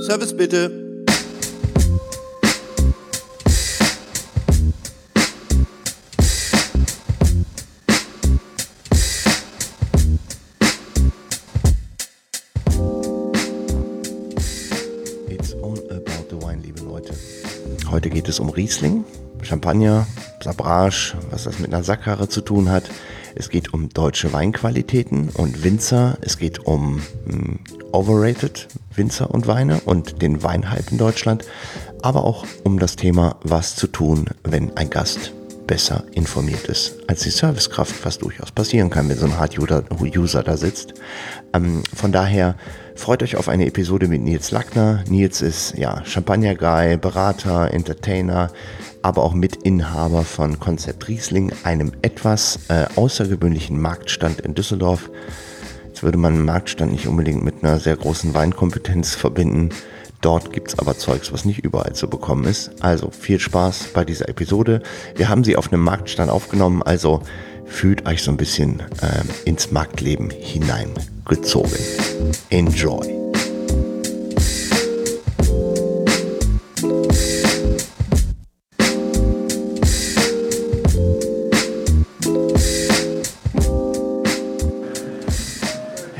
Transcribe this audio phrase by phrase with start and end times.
[0.00, 0.70] Service bitte.
[15.28, 17.12] It's all about the wine, liebe Leute.
[17.90, 19.04] Heute geht es um Riesling,
[19.42, 20.06] Champagner,
[20.42, 22.84] Sabrage, was das mit einer Sackkarre zu tun hat.
[23.34, 26.18] Es geht um deutsche Weinqualitäten und Winzer.
[26.20, 27.58] Es geht um mh,
[27.92, 31.44] overrated Winzer und Weine und den Weinhype in Deutschland.
[32.02, 35.32] Aber auch um das Thema, was zu tun, wenn ein Gast
[35.66, 40.56] besser informiert ist als die Servicekraft, was durchaus passieren kann, wenn so ein Hard-User da
[40.56, 40.94] sitzt.
[41.54, 42.56] Ähm, von daher
[42.96, 45.04] freut euch auf eine Episode mit Nils Lackner.
[45.08, 48.50] Nils ist ja Champagner-Guy, Berater, Entertainer,
[49.02, 55.10] aber auch Mitinhaber von Konzept Riesling, einem etwas äh, außergewöhnlichen Marktstand in Düsseldorf.
[55.86, 59.70] Jetzt würde man einen Marktstand nicht unbedingt mit einer sehr großen Weinkompetenz verbinden.
[60.20, 62.70] Dort gibt's aber Zeugs, was nicht überall zu bekommen ist.
[62.80, 64.82] Also viel Spaß bei dieser Episode.
[65.16, 67.22] Wir haben sie auf einem Marktstand aufgenommen, also
[67.64, 71.78] fühlt euch so ein bisschen äh, ins Marktleben hineingezogen.
[72.50, 73.29] Enjoy.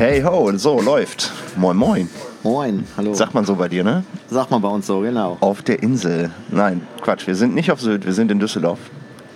[0.01, 1.31] Hey ho, so läuft.
[1.57, 2.09] Moin moin.
[2.43, 3.13] Moin, hallo.
[3.13, 4.03] Sagt man so bei dir, ne?
[4.31, 5.37] Sag mal bei uns so, genau.
[5.41, 6.31] Auf der Insel.
[6.49, 8.79] Nein, Quatsch, wir sind nicht auf Sylt, wir sind in Düsseldorf.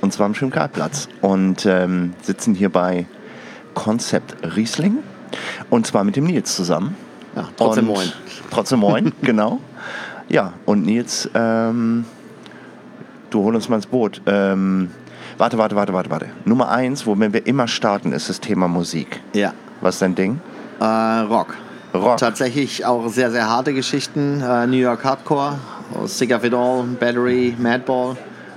[0.01, 1.11] Und zwar am Schönkartplatz.
[1.21, 3.05] Und ähm, sitzen hier bei
[3.75, 5.01] Konzept Riesling.
[5.69, 6.97] Und zwar mit dem Nils zusammen.
[7.37, 8.13] Ja, trotzdem und moin.
[8.51, 9.61] Trotzdem moin, genau.
[10.31, 12.07] Ja, und Nils, ähm,
[13.29, 14.23] du hol uns mal ins Boot.
[14.25, 14.93] Ähm,
[15.37, 16.27] warte, warte, warte, warte, warte.
[16.47, 19.21] Nummer eins, womit wir immer starten, ist das Thema Musik.
[19.35, 20.41] Ja, Was ist dein Ding?
[20.81, 21.55] Äh, Rock.
[21.95, 22.17] Rock.
[22.17, 24.43] Tatsächlich auch sehr, sehr harte Geschichten.
[24.43, 25.59] Äh, New York Hardcore,
[26.07, 28.17] Sick of It All, Battery, Madball.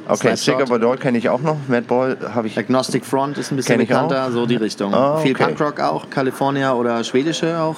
[0.10, 0.36] Okay.
[0.36, 1.58] Sick of Doll kenne ich auch noch.
[1.68, 2.58] Madball habe ich.
[2.58, 4.92] Agnostic Front ist ein bisschen bekannter, so die Richtung.
[5.22, 5.46] Viel okay.
[5.46, 7.76] Punkrock auch, California oder schwedische auch.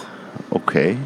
[0.51, 0.97] Okay.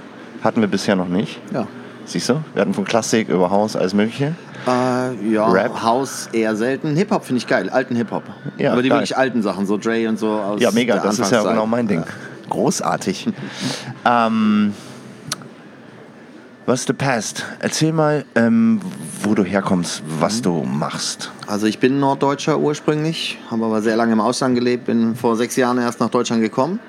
[0.43, 1.39] Hatten wir bisher noch nicht.
[1.53, 1.65] Ja.
[2.05, 2.43] Siehst du?
[2.53, 4.35] Wir hatten von Klassik über Haus alles Mögliche.
[4.67, 5.81] Äh, ja, Rap?
[5.81, 6.95] House eher selten.
[6.95, 8.23] Hip-Hop finde ich geil, alten Hip-Hop.
[8.57, 8.99] Ja, Aber die geil.
[8.99, 10.97] wirklich alten Sachen, so Dre und so aus Ja, mega.
[10.97, 12.03] Das ist ja genau mein Ding.
[12.49, 13.27] Großartig.
[14.05, 14.73] ähm,
[16.65, 17.45] was ist the past?
[17.59, 18.79] Erzähl mal, ähm,
[19.21, 21.31] wo du herkommst, was du machst.
[21.47, 25.55] Also ich bin Norddeutscher ursprünglich, habe aber sehr lange im Ausland gelebt, bin vor sechs
[25.57, 26.79] Jahren erst nach Deutschland gekommen.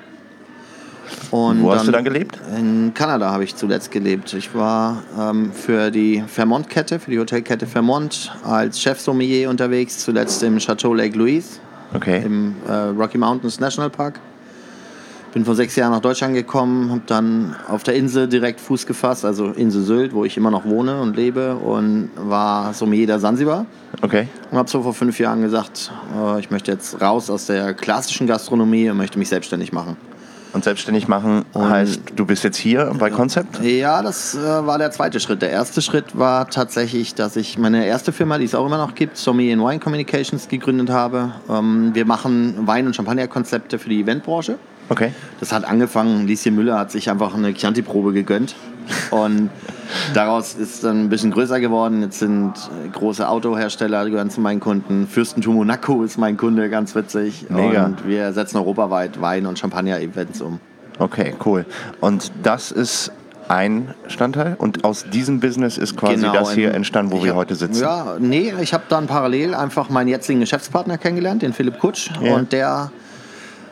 [1.31, 2.39] Und Wo hast du dann gelebt?
[2.57, 4.33] In Kanada habe ich zuletzt gelebt.
[4.33, 10.57] Ich war ähm, für die Fairmont-Kette, für die Hotelkette Fairmont als Chef-Sommelier unterwegs, zuletzt im
[10.57, 11.59] Chateau Lake Louise
[11.93, 12.23] Okay.
[12.25, 14.19] im äh, Rocky Mountains National Park.
[15.35, 19.25] Bin vor sechs Jahren nach Deutschland gekommen, habe dann auf der Insel direkt Fuß gefasst,
[19.25, 23.65] also Insel Sylt, wo ich immer noch wohne und lebe und war Sommelier der Sansibar.
[24.01, 24.29] Okay.
[24.49, 28.27] Und habe so vor fünf Jahren gesagt, äh, ich möchte jetzt raus aus der klassischen
[28.27, 29.97] Gastronomie und möchte mich selbstständig machen.
[30.53, 33.61] Und selbstständig machen heißt, du bist jetzt hier bei Concept?
[33.61, 35.41] Ja, das äh, war der zweite Schritt.
[35.41, 38.95] Der erste Schritt war tatsächlich, dass ich meine erste Firma, die es auch immer noch
[38.95, 41.33] gibt, Sommelier Wine Communications, gegründet habe.
[41.49, 44.57] Ähm, wir machen Wein- und Champagnerkonzepte für die Eventbranche.
[44.89, 45.11] Okay.
[45.39, 48.55] Das hat angefangen, Lieschen Müller hat sich einfach eine Chianti-Probe gegönnt.
[49.11, 49.49] Und
[50.13, 52.01] daraus ist dann ein bisschen größer geworden.
[52.03, 55.07] Jetzt sind äh, große Autohersteller, die gehören zu meinen Kunden.
[55.07, 57.47] Fürstentum Monaco ist mein Kunde, ganz witzig.
[57.49, 57.85] Mega.
[57.85, 60.59] Und wir setzen europaweit Wein- und Champagner-Events um.
[60.99, 61.65] Okay, cool.
[61.99, 63.11] Und das ist
[63.47, 67.37] ein Standteil und aus diesem Business ist quasi das hier entstanden, wo Genau, wir hab-
[67.41, 67.81] heute sitzen.
[67.81, 72.09] Ja, nee, ich habe dann parallel einfach meinen jetzigen Geschäftspartner kennengelernt, den Philipp Kutsch.
[72.21, 72.35] Ja.
[72.35, 72.91] Und der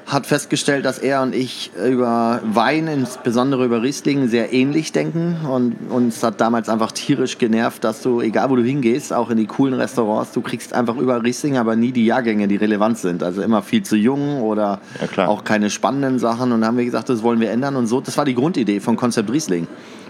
[0.06, 5.38] hat festgestellt, dass er und ich über Wein, insbesondere über Riesling, sehr ähnlich denken.
[5.50, 9.38] Und uns hat damals einfach tierisch genervt, dass du, egal wo du hingehst, auch in
[9.38, 13.24] die coolen Restaurants, du kriegst einfach über Riesling, aber nie die Jahrgänge, die relevant sind.
[13.24, 14.81] Also immer viel zu jung oder
[15.16, 16.52] Ja, auch keine spannenden Sachen.
[16.52, 17.75] Und da haben wir gesagt, das wollen wir ändern.
[17.75, 19.68] Und so, das war die Grundidee von Konzept Riesling.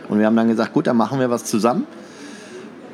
[0.10, 1.86] Und wir haben dann gesagt, gut, dann machen wir was zusammen.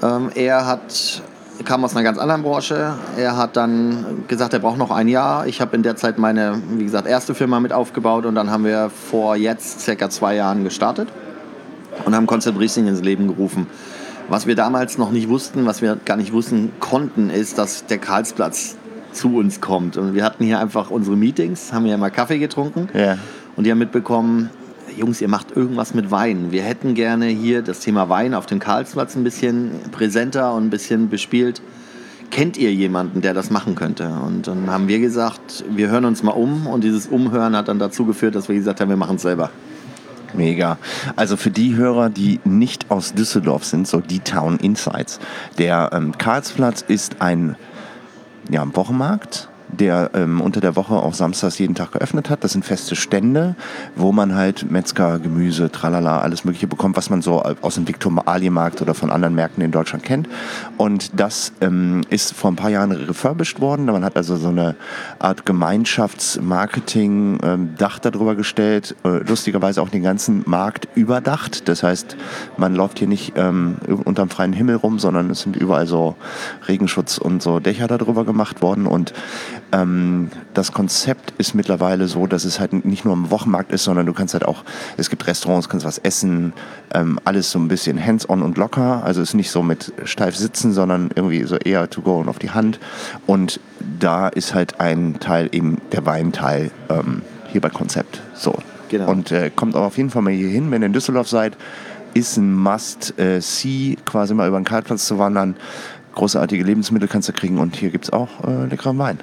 [0.01, 1.21] Ähm, er hat,
[1.65, 2.93] kam aus einer ganz anderen Branche.
[3.17, 5.47] Er hat dann gesagt, er braucht noch ein Jahr.
[5.47, 8.65] Ich habe in der Zeit meine, wie gesagt, erste Firma mit aufgebaut und dann haben
[8.65, 11.09] wir vor jetzt circa zwei Jahren gestartet
[12.05, 13.67] und haben Concept Riesling ins Leben gerufen.
[14.29, 17.97] Was wir damals noch nicht wussten, was wir gar nicht wissen konnten, ist, dass der
[17.97, 18.75] Karlsplatz
[19.11, 19.97] zu uns kommt.
[19.97, 22.89] Und wir hatten hier einfach unsere Meetings, haben hier mal Kaffee getrunken.
[22.93, 23.17] Ja.
[23.55, 24.51] Und die haben mitbekommen,
[24.97, 26.51] Jungs, ihr macht irgendwas mit Wein.
[26.51, 30.69] Wir hätten gerne hier das Thema Wein auf dem Karlsplatz ein bisschen präsenter und ein
[30.69, 31.61] bisschen bespielt.
[32.31, 34.07] Kennt ihr jemanden, der das machen könnte?
[34.07, 36.67] Und dann haben wir gesagt, wir hören uns mal um.
[36.67, 39.49] Und dieses Umhören hat dann dazu geführt, dass wir gesagt haben, wir machen es selber.
[40.33, 40.77] Mega.
[41.15, 45.19] Also für die Hörer, die nicht aus Düsseldorf sind, so die Town Insights.
[45.57, 47.55] Der ähm, Karlsplatz ist ein
[48.49, 52.43] ja, Wochenmarkt der ähm, unter der Woche auch samstags jeden Tag geöffnet hat.
[52.43, 53.55] Das sind feste Stände,
[53.95, 58.81] wo man halt Metzger, Gemüse, Tralala, alles Mögliche bekommt, was man so aus dem Viktualienmarkt
[58.81, 60.27] oder von anderen Märkten in Deutschland kennt.
[60.77, 63.85] Und das ähm, ist vor ein paar Jahren refurbished worden.
[63.85, 64.75] Man hat also so eine
[65.19, 68.95] Art Gemeinschaftsmarketing-Dach ähm, darüber gestellt.
[69.03, 71.69] Äh, lustigerweise auch den ganzen Markt überdacht.
[71.69, 72.17] Das heißt,
[72.57, 76.15] man läuft hier nicht ähm, unterm freien Himmel rum, sondern es sind überall so
[76.67, 78.85] Regenschutz und so Dächer darüber gemacht worden.
[78.85, 79.13] Und
[79.71, 84.05] ähm, das Konzept ist mittlerweile so, dass es halt nicht nur ein Wochenmarkt ist, sondern
[84.05, 84.63] du kannst halt auch,
[84.97, 86.53] es gibt Restaurants, kannst was essen,
[86.93, 89.03] ähm, alles so ein bisschen hands-on und locker.
[89.03, 92.29] Also es ist nicht so mit steif sitzen, sondern irgendwie so eher to go und
[92.29, 92.79] auf die Hand.
[93.27, 93.59] Und
[93.99, 98.21] da ist halt ein Teil eben der Weinteil ähm, hier bei Konzept.
[98.33, 98.55] So.
[98.89, 99.09] Genau.
[99.09, 101.55] Und äh, kommt auch auf jeden Fall mal hier hin, wenn ihr in Düsseldorf seid,
[102.15, 105.55] ist ein Must-See, quasi mal über den Kartplatz zu wandern.
[106.15, 109.19] Großartige Lebensmittel kannst du kriegen und hier gibt es auch äh, leckeren Wein.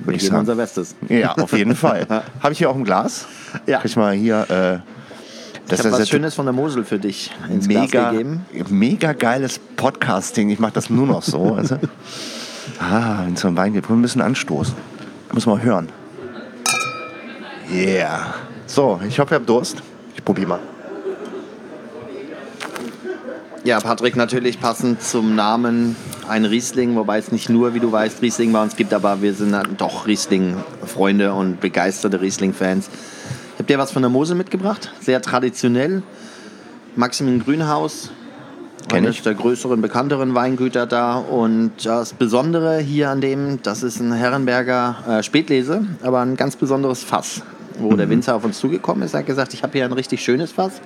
[0.00, 0.40] Würde ich sagen.
[0.40, 0.94] unser Bestes.
[1.08, 2.06] Ja, auf jeden Fall.
[2.40, 3.26] Habe ich hier auch ein Glas?
[3.66, 3.78] Ja.
[3.78, 4.46] Kann ich mal hier.
[4.48, 4.78] Äh,
[5.68, 8.46] das ich habe was Schönes von der Mosel für dich ins mega, Glas gegeben.
[8.70, 10.50] Mega geiles Podcasting.
[10.50, 11.54] Ich mache das nur noch so.
[11.54, 11.76] also.
[12.78, 14.74] Ah, wenn es so ein Wein gibt, wir müssen anstoßen.
[15.32, 15.88] Muss man hören.
[17.70, 18.34] Yeah.
[18.66, 19.82] So, ich hoffe, ihr habt Durst.
[20.14, 20.60] Ich probiere mal.
[23.64, 25.96] Ja, Patrick, natürlich passend zum Namen
[26.28, 29.34] ein Riesling, wobei es nicht nur, wie du weißt, Riesling bei uns gibt, aber wir
[29.34, 32.88] sind doch Riesling-Freunde und begeisterte Riesling-Fans.
[32.88, 36.02] Ich habe dir was von der Mosel mitgebracht, sehr traditionell.
[36.96, 38.10] Maximilian Grünhaus,
[38.92, 41.16] eines der größeren, bekannteren Weingüter da.
[41.18, 46.56] Und das Besondere hier an dem, das ist ein Herrenberger äh, Spätlese, aber ein ganz
[46.56, 47.42] besonderes Fass,
[47.78, 47.96] wo mhm.
[47.98, 49.14] der Winzer auf uns zugekommen ist.
[49.14, 50.80] Er hat gesagt, ich habe hier ein richtig schönes Fass.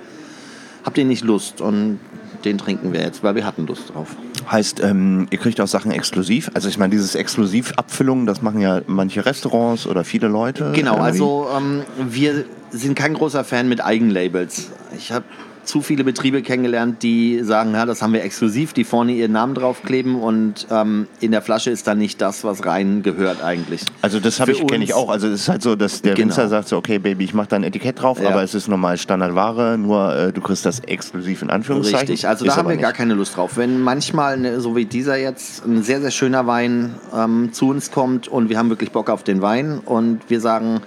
[0.83, 1.61] Habt ihr nicht Lust?
[1.61, 1.99] Und
[2.45, 4.15] den trinken wir jetzt, weil wir hatten Lust drauf.
[4.51, 6.51] Heißt, ähm, ihr kriegt auch Sachen exklusiv.
[6.53, 10.71] Also ich meine, dieses Exklusivabfüllung, das machen ja manche Restaurants oder viele Leute.
[10.73, 11.05] Genau, irgendwie.
[11.05, 14.71] also ähm, wir sind kein großer Fan mit Eigenlabels.
[14.97, 15.25] Ich habe
[15.63, 19.55] zu viele Betriebe kennengelernt, die sagen, ja, das haben wir exklusiv, die vorne ihren Namen
[19.55, 23.81] draufkleben und ähm, in der Flasche ist dann nicht das, was rein gehört eigentlich.
[24.01, 25.09] Also das ich kenne ich auch.
[25.09, 26.29] Also es ist halt so, dass der genau.
[26.29, 28.29] Winzer sagt so, okay Baby, ich mache da ein Etikett drauf, ja.
[28.29, 32.09] aber es ist normal Standardware, nur äh, du kriegst das exklusiv in Anführungszeichen.
[32.09, 32.83] Richtig, also da haben wir nicht.
[32.83, 33.57] gar keine Lust drauf.
[33.57, 37.91] Wenn manchmal, ne, so wie dieser jetzt, ein sehr, sehr schöner Wein ähm, zu uns
[37.91, 40.81] kommt und wir haben wirklich Bock auf den Wein und wir sagen,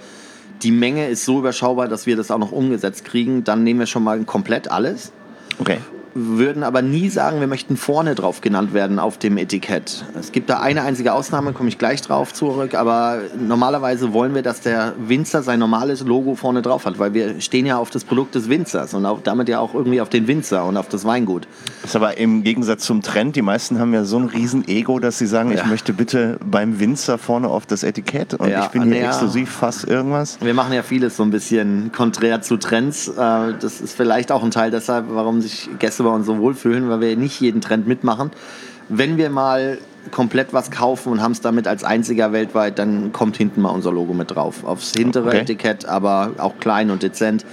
[0.63, 3.87] die Menge ist so überschaubar, dass wir das auch noch umgesetzt kriegen, dann nehmen wir
[3.87, 5.11] schon mal komplett alles.
[5.59, 5.77] Okay
[6.17, 10.05] würden aber nie sagen, wir möchten vorne drauf genannt werden auf dem Etikett.
[10.19, 14.41] Es gibt da eine einzige Ausnahme, komme ich gleich drauf zurück, aber normalerweise wollen wir,
[14.41, 18.03] dass der Winzer sein normales Logo vorne drauf hat, weil wir stehen ja auf das
[18.03, 21.05] Produkt des Winzers und auch, damit ja auch irgendwie auf den Winzer und auf das
[21.05, 21.47] Weingut.
[21.81, 24.99] Das ist aber im Gegensatz zum Trend, die meisten haben ja so ein riesen Ego,
[24.99, 25.57] dass sie sagen, ja.
[25.57, 29.07] ich möchte bitte beim Winzer vorne auf das Etikett und ja, ich bin hier ja.
[29.09, 30.39] exklusiv fast irgendwas.
[30.41, 33.07] Wir machen ja vieles so ein bisschen konträr zu Trends.
[33.07, 33.13] Äh,
[33.59, 37.01] das ist vielleicht auch ein Teil deshalb, warum sich Gäste bei uns so wohlfühlen, weil
[37.01, 38.31] wir nicht jeden Trend mitmachen.
[38.89, 39.77] Wenn wir mal
[40.11, 43.91] komplett was kaufen und haben es damit als einziger weltweit, dann kommt hinten mal unser
[43.91, 44.63] Logo mit drauf.
[44.63, 45.39] Aufs hintere okay.
[45.39, 47.45] Etikett, aber auch klein und dezent.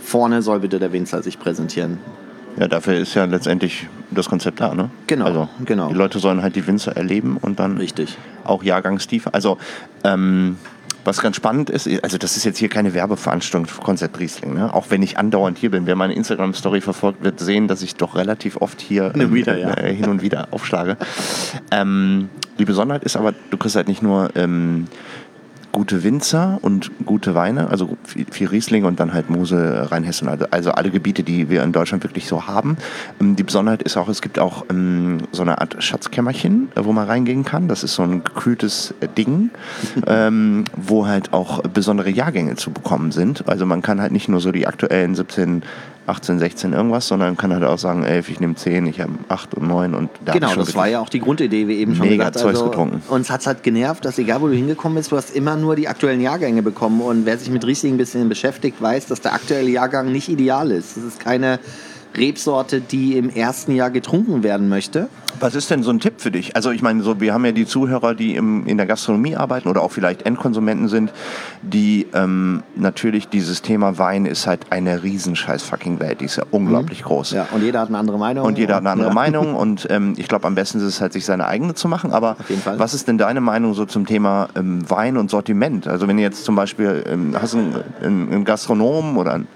[0.00, 1.98] Vorne soll bitte der Winzer sich präsentieren.
[2.58, 4.90] Ja, dafür ist ja letztendlich das Konzept da, ne?
[5.06, 5.88] Genau, also, genau.
[5.88, 8.16] Die Leute sollen halt die Winzer erleben und dann Richtig.
[8.44, 9.28] auch jahrgangstief.
[9.30, 9.58] Also
[10.02, 10.56] ähm,
[11.04, 14.54] was ganz spannend ist, also das ist jetzt hier keine Werbeveranstaltung für Konzert Riesling.
[14.54, 14.72] Ne?
[14.72, 18.16] Auch wenn ich andauernd hier bin, wer meine Instagram-Story verfolgt, wird sehen, dass ich doch
[18.16, 19.74] relativ oft hier ähm, wieder, ja.
[19.74, 20.96] äh, hin und wieder aufschlage.
[21.70, 22.28] ähm,
[22.58, 24.88] die Besonderheit ist aber, du kriegst halt nicht nur ähm,
[25.72, 30.70] gute Winzer und gute Weine, also viel Riesling und dann halt Mosel, Rheinhessen, also, also
[30.72, 32.76] alle Gebiete, die wir in Deutschland wirklich so haben.
[33.20, 36.92] Ähm, die Besonderheit ist auch, es gibt auch ähm, so eine Art Schatzkämmerchen, äh, wo
[36.92, 37.68] man reingehen kann.
[37.68, 39.50] Das ist so ein gekühltes äh, Ding,
[40.06, 43.48] ähm, wo halt auch besondere Jahrgänge zu bekommen sind.
[43.48, 45.62] Also man kann halt nicht nur so die aktuellen 17
[46.08, 49.54] 18, 16 irgendwas, sondern kann halt auch sagen, 11, ich nehme 10, ich habe 8
[49.54, 52.28] und 9 und da Genau, das war ja auch die Grundidee, wie eben schon mega
[52.28, 52.38] gesagt.
[52.38, 53.02] Zeugs also, getrunken.
[53.08, 55.76] Uns hat es halt genervt, dass egal wo du hingekommen bist, du hast immer nur
[55.76, 59.34] die aktuellen Jahrgänge bekommen und wer sich mit Riesling ein bisschen beschäftigt, weiß, dass der
[59.34, 60.96] aktuelle Jahrgang nicht ideal ist.
[60.96, 61.58] Das ist keine
[62.16, 65.08] Rebsorte, die im ersten Jahr getrunken werden möchte.
[65.40, 66.56] Was ist denn so ein Tipp für dich?
[66.56, 69.68] Also ich meine, so wir haben ja die Zuhörer, die im, in der Gastronomie arbeiten
[69.68, 71.12] oder auch vielleicht Endkonsumenten sind,
[71.62, 76.44] die ähm, natürlich dieses Thema Wein ist halt eine riesenscheiß fucking Welt, die ist ja
[76.50, 77.06] unglaublich mhm.
[77.06, 77.32] groß.
[77.32, 78.44] Ja, und jeder hat eine andere Meinung.
[78.44, 79.14] Und jeder hat eine andere ja.
[79.14, 82.12] Meinung und ähm, ich glaube, am besten ist es halt, sich seine eigene zu machen.
[82.12, 82.36] Aber
[82.76, 85.86] was ist denn deine Meinung so zum Thema ähm, Wein und Sortiment?
[85.86, 89.46] Also wenn du jetzt zum Beispiel ähm, hast einen, einen, einen Gastronomen oder einen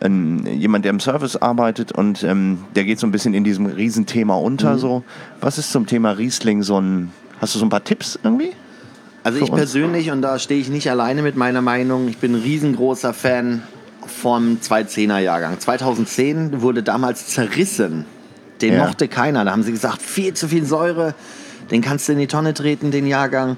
[0.00, 3.66] ein, jemand, der im Service arbeitet und ähm, der geht so ein bisschen in diesem
[3.66, 4.74] Riesenthema unter.
[4.74, 4.78] Mhm.
[4.78, 5.04] So.
[5.40, 7.10] Was ist zum Thema Riesling so ein,
[7.40, 8.52] hast du so ein paar Tipps irgendwie?
[9.22, 9.58] Also ich uns?
[9.58, 13.62] persönlich, und da stehe ich nicht alleine mit meiner Meinung, ich bin ein riesengroßer Fan
[14.06, 15.58] vom 210er Jahrgang.
[15.58, 18.04] 2010 wurde damals zerrissen.
[18.60, 18.84] Den Ja.
[18.84, 19.44] mochte keiner.
[19.44, 21.14] Da haben sie gesagt, viel zu viel Säure,
[21.70, 23.56] den kannst du in die Tonne treten, den Jahrgang.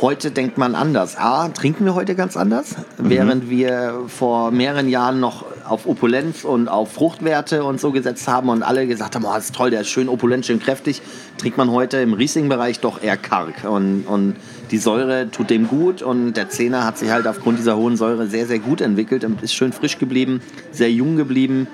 [0.00, 1.16] Heute denkt man anders.
[1.18, 6.68] A, trinken wir heute ganz anders, während wir vor mehreren Jahren noch auf Opulenz und
[6.68, 9.82] auf Fruchtwerte und so gesetzt haben und alle gesagt haben, oh, das ist toll, der
[9.82, 11.02] ist schön opulent, schön kräftig,
[11.36, 13.64] trinkt man heute im Riesling-Bereich doch eher karg.
[13.64, 14.36] Und, und
[14.70, 18.26] die Säure tut dem gut und der Zehner hat sich halt aufgrund dieser hohen Säure
[18.26, 20.40] sehr, sehr gut entwickelt und ist schön frisch geblieben,
[20.72, 21.68] sehr jung geblieben.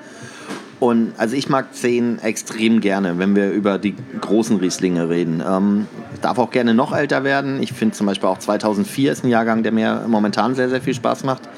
[0.79, 5.43] Und also ich mag 10 extrem gerne, wenn wir über die großen Rieslinge reden.
[5.47, 5.87] Ähm,
[6.21, 7.63] darf auch gerne noch älter werden.
[7.63, 10.95] Ich finde zum Beispiel auch 2004 ist ein Jahrgang, der mir momentan sehr, sehr viel
[10.95, 11.49] Spaß macht.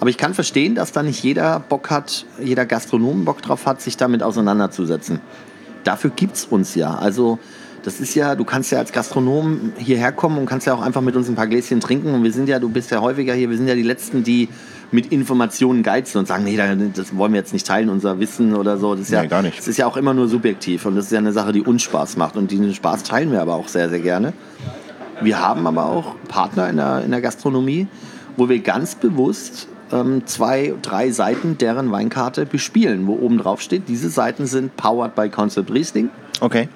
[0.00, 3.80] Aber ich kann verstehen, dass da nicht jeder Bock hat, jeder Gastronom Bock drauf hat,
[3.80, 5.20] sich damit auseinanderzusetzen.
[5.84, 6.94] Dafür gibt es uns ja.
[6.94, 7.38] Also
[7.82, 11.00] das ist ja, du kannst ja als Gastronom hierher kommen und kannst ja auch einfach
[11.00, 12.12] mit uns ein paar Gläschen trinken.
[12.12, 14.48] Und wir sind ja, du bist ja häufiger hier, wir sind ja die Letzten, die
[14.90, 18.54] mit Informationen geizen und sagen, nee, da- das wollen wir jetzt nicht teilen, unser Wissen
[18.54, 18.94] oder so.
[18.94, 19.58] Das ist ja, Nee, gar nicht.
[19.58, 21.82] Das ist ja auch immer nur subjektiv und das ist ja eine Sache, die uns
[21.82, 22.36] Spaß macht.
[22.36, 24.32] Und diesen Spaß teilen wir aber auch sehr, sehr gerne.
[25.20, 27.86] Wir haben aber auch Partner in der, in der Gastronomie,
[28.36, 33.88] wo wir ganz bewusst ähm, zwei, drei Seiten deren Weinkarte bespielen, wo oben drauf steht,
[33.88, 36.68] diese Seiten sind powered by Concept Riesling Okay.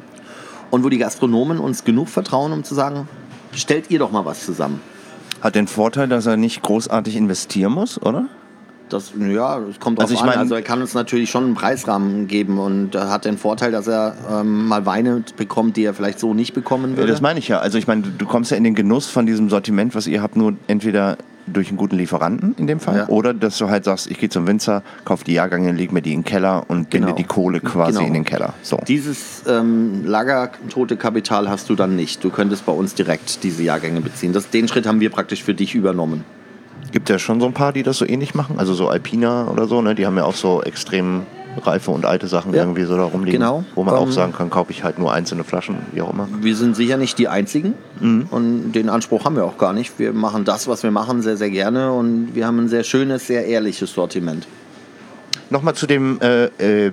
[0.71, 3.07] und wo die Gastronomen uns genug vertrauen, um zu sagen,
[3.55, 4.81] stellt ihr doch mal was zusammen.
[5.43, 8.27] Hat den Vorteil, dass er nicht großartig investieren muss, oder?
[8.89, 10.27] Das, ja, das kommt Also ich an.
[10.27, 13.73] mein- also er kann uns natürlich schon einen Preisrahmen geben und er hat den Vorteil,
[13.73, 17.13] dass er ähm, mal Weine bekommt, die er vielleicht so nicht bekommen Ja, würde.
[17.13, 17.59] das meine ich ja.
[17.59, 20.23] Also ich meine, du, du kommst ja in den Genuss von diesem Sortiment, was ihr
[20.23, 23.09] habt, nur entweder durch einen guten Lieferanten in dem Fall Ja.
[23.09, 26.13] oder dass du halt sagst, ich gehe zum Winzer, kaufe die Jahrgänge, leg mir die
[26.13, 27.17] in den Keller und binde Genau.
[27.17, 28.07] die Kohle quasi Genau.
[28.07, 28.55] in den Keller.
[28.63, 28.79] So.
[28.87, 32.23] Dieses ähm, lagertote Kapital hast du dann nicht.
[32.23, 34.33] Du könntest bei uns direkt diese Jahrgänge beziehen.
[34.33, 36.25] Das, den Schritt haben wir praktisch für dich übernommen.
[36.91, 38.59] Gibt ja schon so ein paar, die das so ähnlich machen.
[38.59, 39.95] Also so Alpina oder so, ne?
[39.95, 41.23] Die haben ja auch so extrem
[41.61, 42.61] reife und alte Sachen Ja.
[42.63, 43.41] irgendwie so da rumliegen.
[43.41, 43.65] Genau.
[43.75, 46.29] Wo man auch Ähm, sagen kann, kaufe ich halt nur einzelne Flaschen, wie auch immer.
[46.41, 47.75] Wir sind sicher nicht die Einzigen
[48.31, 49.99] und den Anspruch haben wir auch gar nicht.
[49.99, 53.27] Wir machen das, was wir machen, sehr, sehr gerne und wir haben ein sehr schönes,
[53.27, 54.47] sehr ehrliches Sortiment.
[55.51, 56.45] Nochmal zu dem, äh,
[56.87, 56.93] äh,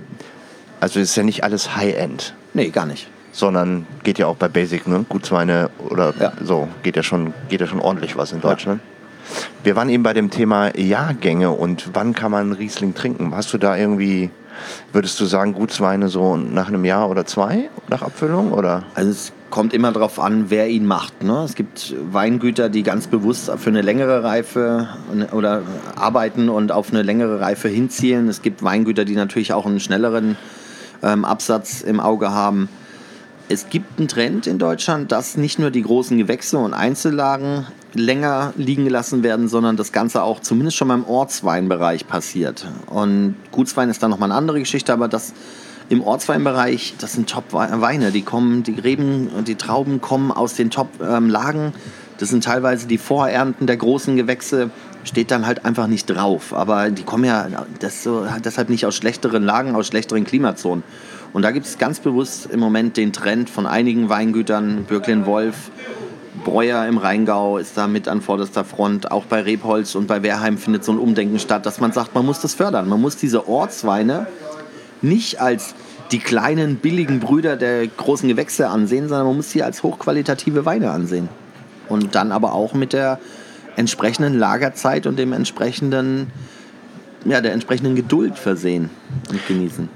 [0.79, 2.33] also ist ja nicht alles High-End.
[2.53, 3.07] Nee, gar nicht.
[3.31, 5.05] sondern geht ja auch bei Basic, ne?
[5.07, 6.33] Gutsweine oder Ja.
[6.43, 8.81] so, geht ja, schon, geht ja schon ordentlich was in Deutschland.
[9.61, 13.35] Wir waren eben bei dem Thema Jahrgänge und wann kann man Riesling trinken?
[13.35, 14.29] Hast du da irgendwie,
[14.93, 18.53] würdest du sagen, Gutsweine so nach einem Jahr oder zwei nach Abfüllung?
[18.53, 18.83] Oder?
[18.95, 21.23] Also es kommt immer darauf an, wer ihn macht.
[21.23, 21.43] Ne?
[21.43, 24.87] Es gibt Weingüter, die ganz bewusst für eine längere Reife
[25.33, 25.63] oder
[25.97, 28.29] arbeiten und auf eine längere Reife hinzielen.
[28.29, 30.37] Es gibt Weingüter, die natürlich auch einen schnelleren
[31.03, 32.69] ähm, Absatz im Auge haben.
[33.49, 38.53] Es gibt einen Trend in Deutschland, dass nicht nur die großen Gewächse und Einzellagen länger
[38.55, 42.67] liegen gelassen werden, sondern das Ganze auch zumindest schon mal im Ortsweinbereich passiert.
[42.87, 45.33] Und Gutswein ist dann nochmal eine andere Geschichte, aber das
[45.89, 48.11] im Ortsweinbereich, das sind Top-Weine.
[48.11, 51.73] Die kommen, die Reben, die Trauben kommen aus den Top-Lagen.
[52.19, 54.69] Das sind teilweise die Vorernten der großen Gewächse,
[55.03, 56.53] steht dann halt einfach nicht drauf.
[56.53, 57.47] Aber die kommen ja
[57.89, 60.83] so, deshalb nicht aus schlechteren Lagen, aus schlechteren Klimazonen.
[61.33, 65.71] Und da gibt es ganz bewusst im Moment den Trend von einigen Weingütern, Birklin Wolf,
[66.43, 69.11] Breuer im Rheingau ist da mit an vorderster Front.
[69.11, 72.25] Auch bei Rebholz und bei Wehrheim findet so ein Umdenken statt, dass man sagt, man
[72.25, 72.87] muss das fördern.
[72.87, 74.27] Man muss diese Ortsweine
[75.01, 75.75] nicht als
[76.11, 80.91] die kleinen, billigen Brüder der großen Gewächse ansehen, sondern man muss sie als hochqualitative Weine
[80.91, 81.29] ansehen.
[81.87, 83.19] Und dann aber auch mit der
[83.75, 86.31] entsprechenden Lagerzeit und dem entsprechenden,
[87.25, 88.89] ja, der entsprechenden Geduld versehen
[89.29, 89.89] und genießen.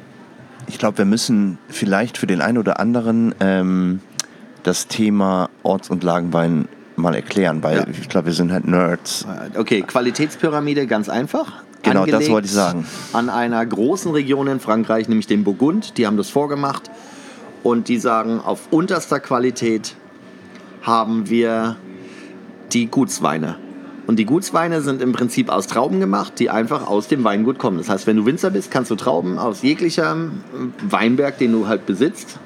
[0.68, 4.00] Ich glaube, wir müssen vielleicht für den einen oder anderen ähm,
[4.64, 7.86] das Thema Orts- und Lagenwein mal erklären, weil Ja.
[7.90, 9.26] ich glaube, wir sind halt Nerds.
[9.58, 11.64] Okay, Qualitätspyramide ganz einfach.
[11.82, 12.86] Genau, das wollte ich sagen.
[13.12, 15.98] An einer großen Region in Frankreich, nämlich dem Burgund.
[15.98, 16.90] Die haben das vorgemacht.
[17.62, 19.96] Und die sagen, auf unterster Qualität
[20.82, 21.76] haben wir
[22.72, 23.56] die Gutsweine.
[24.06, 27.78] Und die Gutsweine sind im Prinzip aus Trauben gemacht, die einfach aus dem Weingut kommen.
[27.78, 30.44] Das heißt, wenn du Winzer bist, kannst du Trauben aus jeglichem
[30.90, 32.38] Weinberg, den du halt besitzt,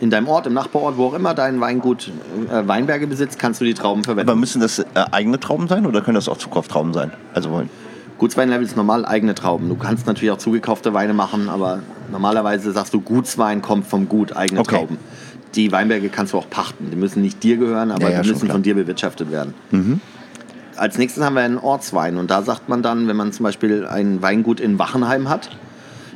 [0.00, 2.10] in deinem Ort, im Nachbarort, wo auch immer dein Weingut
[2.50, 4.28] äh, Weinberge besitzt, kannst du die Trauben verwenden.
[4.28, 7.12] Aber müssen das äh, eigene Trauben sein oder können das auch Zukauftrauben sein?
[7.34, 7.70] Also wollen.
[8.18, 9.68] Gutsweinlevel ist normal eigene Trauben.
[9.68, 14.34] Du kannst natürlich auch zugekaufte Weine machen, aber normalerweise sagst du, Gutswein kommt vom Gut,
[14.36, 14.76] eigene Okay.
[14.76, 14.98] Trauben.
[15.54, 16.90] Die Weinberge kannst du auch pachten.
[16.90, 19.54] Die müssen nicht dir gehören, aber Ja, ja, die müssen von dir bewirtschaftet werden.
[20.76, 22.16] als nächstes haben wir einen Ortswein.
[22.18, 25.50] Und da sagt man dann, wenn man zum Beispiel ein Weingut in Wachenheim hat,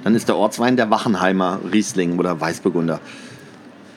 [0.05, 3.01] dann ist der Ortswein der Wachenheimer Riesling oder Weißburgunder.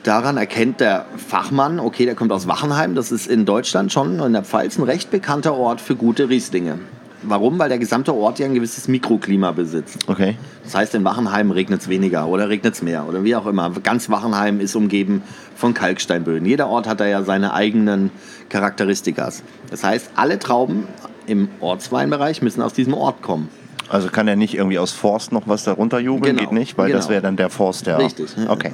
[0.04, 4.34] Daran erkennt der Fachmann, okay, der kommt aus Wachenheim, das ist in Deutschland schon in
[4.34, 6.78] der Pfalz ein recht bekannter Ort für gute Rieslinge.
[7.22, 7.58] Warum?
[7.58, 10.06] Weil der gesamte Ort ja ein gewisses Mikroklima besitzt.
[10.06, 10.36] Okay.
[10.62, 13.70] Das heißt, in Wachenheim regnet es weniger oder regnet es mehr oder wie auch immer.
[13.82, 15.22] Ganz Wachenheim ist umgeben
[15.56, 16.46] von Kalksteinböden.
[16.46, 18.10] Jeder Ort hat da ja seine eigenen
[18.50, 19.42] Charakteristikas.
[19.70, 20.86] Das heißt, alle Trauben
[21.26, 23.48] im Ortsweinbereich müssen aus diesem Ort kommen.
[23.88, 26.36] Also kann er nicht irgendwie aus Forst noch was darunter jubeln?
[26.36, 27.12] Genau, Geht nicht, weil das genau.
[27.12, 27.98] wäre dann der Forst, der.
[27.98, 28.34] Richtig.
[28.48, 28.72] Okay.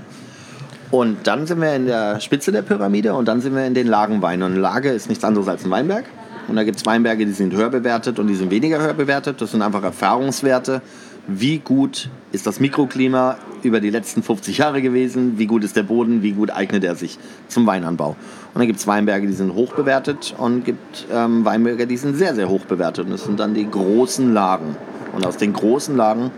[0.91, 3.87] Und dann sind wir in der Spitze der Pyramide und dann sind wir in den
[3.87, 4.43] Lagenweinen.
[4.43, 6.05] Und Lage ist nichts anderes als ein Weinberg.
[6.49, 9.41] Und da gibt es Weinberge, die sind höher bewertet und die sind weniger höher bewertet.
[9.41, 10.83] Das sind einfach Erfahrungswerte.
[11.29, 15.39] Wie gut ist das Mikroklima über die letzten 50 Jahre gewesen?
[15.39, 16.23] Wie gut ist der Boden?
[16.23, 18.17] Wie gut eignet er sich zum Weinanbau?
[18.53, 22.17] Und dann gibt es Weinberge, die sind hoch bewertet und gibt ähm, Weinberge, die sind
[22.17, 23.05] sehr, sehr hoch bewertet.
[23.05, 24.77] Und das sind dann die großen Lagen.
[25.13, 26.33] Und aus den großen Lagen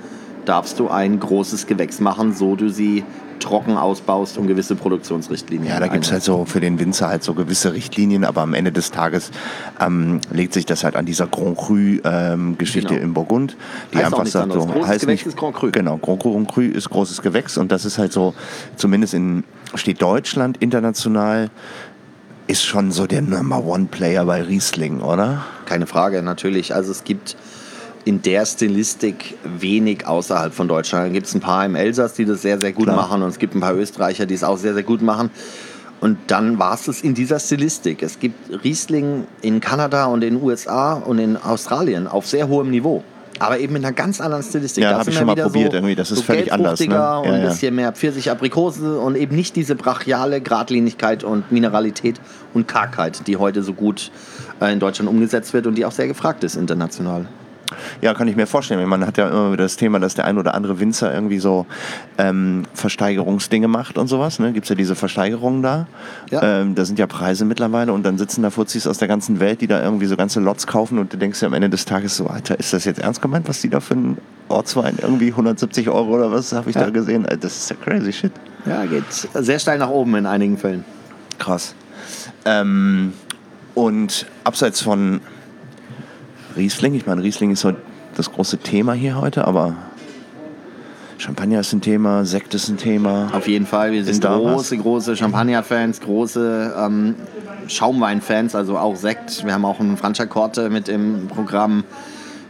[0.45, 3.05] darfst du ein großes Gewächs machen, so du sie
[3.39, 5.69] trocken ausbaust und gewisse Produktionsrichtlinien.
[5.69, 8.55] Ja, da gibt es halt so für den Winzer halt so gewisse Richtlinien, aber am
[8.55, 9.33] Ende des Tages
[9.81, 13.03] ähm, legt sich das halt an dieser Grand Cru-Geschichte Genau.
[13.03, 13.57] im Burgund,
[13.93, 15.71] die Heißt einfach sagt, so, Großes heißt Gewächs nicht, ist Grand Cru.
[15.73, 18.33] Genau, Grand Cru, Grand Cru ist großes Gewächs und das ist halt so,
[18.77, 19.43] zumindest in,
[19.75, 21.51] steht Deutschland international,
[22.47, 25.45] ist schon so der Number One Player bei Riesling, oder?
[25.67, 26.75] Keine Frage, natürlich.
[26.75, 27.37] Also es gibt
[28.05, 31.07] in der Stilistik wenig außerhalb von Deutschland.
[31.07, 32.97] Dann gibt es ein paar im Elsass, die das sehr, sehr gut Klar.
[32.97, 35.31] machen und es gibt ein paar Österreicher, die es auch sehr, sehr gut machen.
[36.01, 38.03] Und dann war es in dieser Stilistik.
[38.03, 42.71] Es gibt Riesling in Kanada und in den USA und in Australien auf sehr hohem
[42.71, 43.05] Niveau.
[43.39, 44.83] Aber eben in einer ganz anderen Stilistik.
[44.83, 45.95] Ja, Da hab sind ich schon mal probiert irgendwie.
[45.95, 46.87] Das ist völlig anders, ne?
[46.95, 47.49] Ja, und ein ja.
[47.49, 52.21] bisschen mehr Pfirsich-Aprikose und eben nicht diese brachiale Gradlinigkeit und Mineralität
[52.53, 54.11] und Kargheit, die heute so gut
[54.61, 57.27] äh, in Deutschland umgesetzt wird und die auch sehr gefragt ist international.
[58.01, 58.87] Ja, kann ich mir vorstellen.
[58.89, 61.67] Man hat ja immer wieder das Thema, dass der ein oder andere Winzer irgendwie so
[62.19, 64.39] ähm, Versteigerungsdinge macht und sowas.
[64.39, 64.53] Ne?
[64.53, 65.87] Gibt es ja diese Versteigerungen da.
[66.31, 66.43] Ja.
[66.61, 69.61] Ähm, da sind ja Preise mittlerweile und dann sitzen da Fuzis aus der ganzen Welt,
[69.61, 72.17] die da irgendwie so ganze Lots kaufen und du denkst dir am Ende des Tages
[72.17, 75.89] so, Alter, ist das jetzt ernst gemeint, was die da für einen Ortswein irgendwie 170
[75.89, 76.85] Euro oder was habe ich Ja.
[76.85, 77.27] da gesehen?
[77.41, 78.33] Das ist ja crazy shit.
[78.67, 80.85] Ja, geht sehr steil nach oben in einigen Fällen.
[81.39, 81.75] Krass.
[82.45, 83.13] Ähm,
[83.75, 85.21] und abseits von
[86.57, 87.73] Riesling, ich meine, Riesling ist so
[88.17, 89.77] das große Thema hier heute, aber
[91.19, 93.31] Champagner ist ein Thema, Sekt ist ein Thema.
[93.33, 93.93] Auf jeden Fall.
[93.93, 94.55] Wir sind da was?
[94.55, 97.15] große, große Champagner-Fans, große ähm,
[97.69, 99.45] Schaumwein-Fans, also auch Sekt.
[99.45, 101.85] Wir haben auch einen Francia Corte mit im Programm.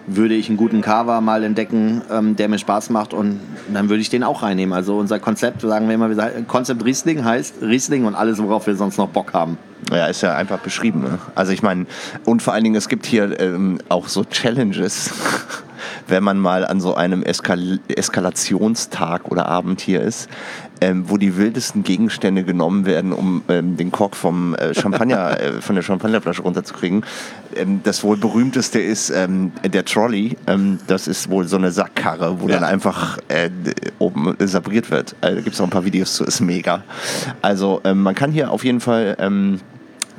[0.06, 3.40] Würde ich einen guten Cava mal entdecken, ähm, der mir Spaß macht und
[3.72, 4.72] dann würde ich den auch reinnehmen.
[4.72, 6.10] Also unser Konzept, sagen wir immer,
[6.48, 9.58] Konzept Riesling heißt Riesling und alles, worauf wir sonst noch Bock haben.
[9.90, 11.02] Ja, ist ja einfach beschrieben.
[11.02, 11.18] Ne?
[11.34, 11.86] Also ich meine,
[12.24, 15.12] und vor allen Dingen, es gibt hier ähm, auch so Challenges,
[16.08, 20.28] wenn man mal an so einem Eskal Eskalationstag oder Abend hier ist,
[20.82, 25.60] ähm, wo die wildesten Gegenstände genommen werden, um ähm, den Kork vom äh, Champagner, äh,
[25.60, 27.04] von der Champagnerflasche runterzukriegen.
[27.54, 30.36] Ähm, das wohl berühmteste ist ähm, der Trolley.
[30.48, 32.56] Ähm, das ist wohl so eine Sackkarre, wo Ja.
[32.56, 33.48] dann einfach äh,
[34.00, 35.14] oben sabriert wird.
[35.20, 36.82] Also, da gibt es auch ein paar Videos zu, ist mega.
[37.42, 39.16] Also ähm, man kann hier auf jeden Fall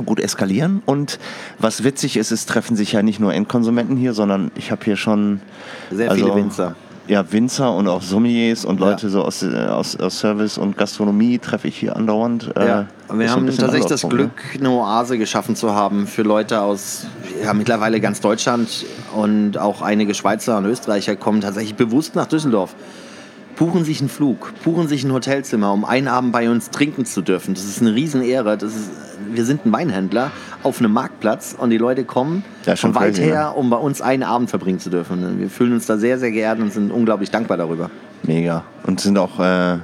[0.06, 0.82] gut eskalieren.
[0.86, 1.20] Und
[1.60, 4.96] was witzig ist, es treffen sich ja nicht nur Endkonsumenten hier, sondern ich habe hier
[4.96, 5.42] schon
[5.92, 6.76] Sehr also, viele Winzer.
[7.08, 8.90] Ja, Winzer und auch Sommeliers und Ja.
[8.92, 12.52] Leute so aus, äh, aus, aus Service und Gastronomie treffe ich hier andauernd.
[12.56, 17.06] Äh, Ja, wir haben tatsächlich das Glück, eine Oase geschaffen zu haben für Leute aus
[17.44, 22.74] ja, mittlerweile ganz Deutschland und auch einige Schweizer und Österreicher kommen tatsächlich bewusst nach Düsseldorf.
[23.56, 27.22] Buchen sich einen Flug, buchen sich ein Hotelzimmer, um einen Abend bei uns trinken zu
[27.22, 27.54] dürfen.
[27.54, 28.58] Das ist eine Riesenehre.
[28.58, 28.90] Das ist,
[29.32, 30.32] wir sind ein Weinhändler
[30.64, 33.78] auf einem Marktplatz und die Leute kommen Ja, schon von weit crazy, her, um bei
[33.78, 35.40] uns einen Abend verbringen zu dürfen.
[35.40, 37.90] Wir fühlen uns da sehr, sehr geehrt und sind unglaublich dankbar darüber.
[38.24, 38.36] Ne?
[38.36, 38.64] Mega.
[38.86, 39.78] Und sind auch, äh,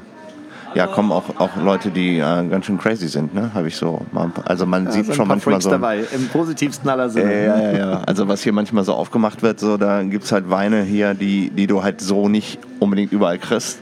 [0.76, 3.52] ja, kommen auch, auch Leute, die äh, ganz schön crazy sind, ne?
[3.54, 4.32] Habe ich so mal.
[4.46, 5.70] Also man Da sieht sind schon ein paar manchmal Freaks so.
[5.72, 7.46] dabei, im positivsten aller Sinne.
[7.46, 8.02] Ja, ja, ja.
[8.06, 11.50] Also was hier manchmal so aufgemacht wird, so da gibt es halt Weine hier, die,
[11.50, 13.80] die du halt so nicht unbedingt überall kriegst.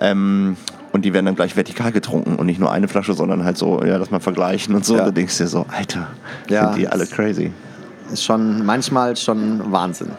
[0.00, 0.56] Ähm,
[0.92, 3.82] und die werden dann gleich vertikal getrunken und nicht nur eine Flasche, sondern halt so,
[3.84, 4.96] ja, lass mal vergleichen und so.
[4.96, 5.06] Ja.
[5.06, 6.06] Da denkst du dir so, Alter,
[6.48, 7.52] Ja, sind die alle crazy.
[8.12, 10.10] ist schon manchmal schon Wahnsinn.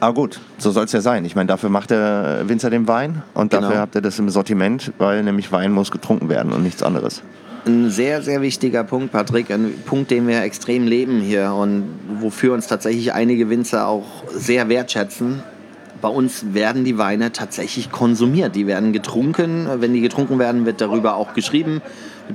[0.00, 1.24] Aber gut, so soll es ja sein.
[1.24, 3.80] Ich meine, dafür macht der Winzer den Wein und dafür Genau.
[3.80, 7.22] habt ihr das im Sortiment, weil nämlich Wein muss getrunken werden und nichts anderes.
[7.64, 11.84] Ein sehr, sehr wichtiger Punkt, Patrick, ein Punkt, den wir extrem leben hier und
[12.20, 15.42] wofür uns tatsächlich einige Winzer auch sehr wertschätzen.
[16.00, 18.56] bei uns werden die Weine tatsächlich konsumiert.
[18.56, 19.68] Die werden getrunken.
[19.76, 21.80] Wenn die getrunken werden, wird darüber auch geschrieben,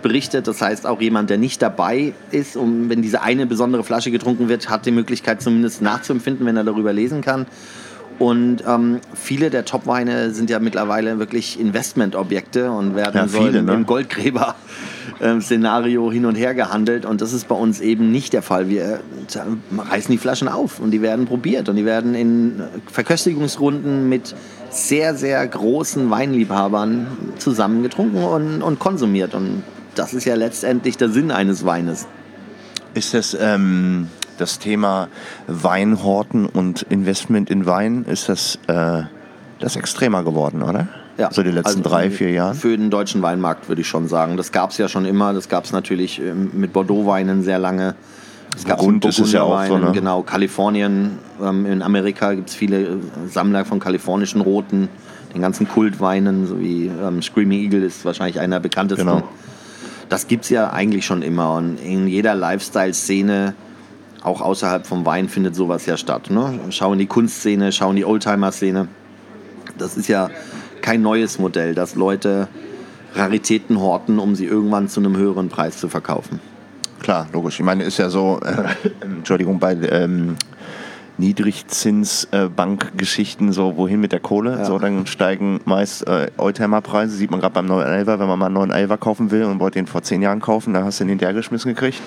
[0.01, 0.47] berichtet.
[0.47, 4.49] Das heißt, auch jemand, der nicht dabei ist, um, wenn diese eine besondere Flasche getrunken
[4.49, 7.45] wird, hat die Möglichkeit zumindest nachzuempfinden, wenn er darüber lesen kann.
[8.19, 13.65] Und ähm, viele der Top-Weine sind ja mittlerweile wirklich Investmentobjekte und werden Ja, viele, im,
[13.65, 13.75] ne?
[13.75, 17.05] im Goldgräber-Szenario hin und her gehandelt.
[17.05, 18.69] Und das ist bei uns eben nicht der Fall.
[18.69, 19.01] Wir
[19.77, 24.33] reißen die Flaschen auf und die werden probiert und die werden in Verköstigungsrunden mit
[24.71, 27.05] sehr, sehr großen Weinliebhabern
[27.37, 29.35] zusammen getrunken und, und konsumiert.
[29.35, 29.61] Und
[29.97, 32.07] das ist ja letztendlich der Sinn eines Weines.
[32.93, 34.07] Ist das ähm,
[34.37, 35.07] das Thema
[35.47, 39.03] Weinhorten und Investment in Wein, ist das, äh,
[39.59, 40.87] das extremer geworden, oder?
[41.31, 42.53] So die letzten also drei, vier Jahre?
[42.53, 44.37] Für den deutschen Weinmarkt würde ich schon sagen.
[44.37, 45.33] Das gab es ja schon immer.
[45.33, 47.95] Das gab es natürlich ähm, mit Bordeaux-Weinen sehr lange.
[48.55, 49.91] Es mit ist es ja auch so, ne?
[49.93, 51.17] Genau, Kalifornien.
[51.41, 52.97] Ähm, in Amerika gibt es viele äh,
[53.31, 54.89] Sammler von kalifornischen Roten,
[55.33, 59.07] den ganzen Kultweinen, so wie ähm, Screaming Eagle ist wahrscheinlich einer der bekanntesten.
[59.07, 59.23] Genau.
[60.09, 61.55] Das gibt es ja eigentlich schon immer.
[61.55, 63.53] Und in jeder Lifestyle-Szene,
[64.23, 66.29] auch außerhalb vom Wein, findet sowas ja statt.
[66.29, 66.59] Ne?
[66.69, 68.87] Schau in die Kunstszene, schau in die Oldtimer-Szene.
[69.77, 70.29] Das ist ja
[70.81, 72.47] kein neues Modell, dass Leute
[73.15, 76.39] Raritäten horten, um sie irgendwann zu einem höheren Preis zu verkaufen.
[76.99, 77.59] Klar, logisch.
[77.59, 80.35] Ich meine, ist ja so, äh, Entschuldigung, bei ähm,
[81.17, 84.65] Niedrigzinsbankgeschichten, so wohin mit der Kohle, Ja.
[84.65, 88.55] so dann steigen meist äh, Oldtimer-Preise, sieht man gerade beim 911, wenn man mal einen
[88.55, 91.73] 911 kaufen will und wollte den vor zehn Jahren kaufen, dann hast du den hinterhergeschmissen
[91.73, 92.01] gekriegt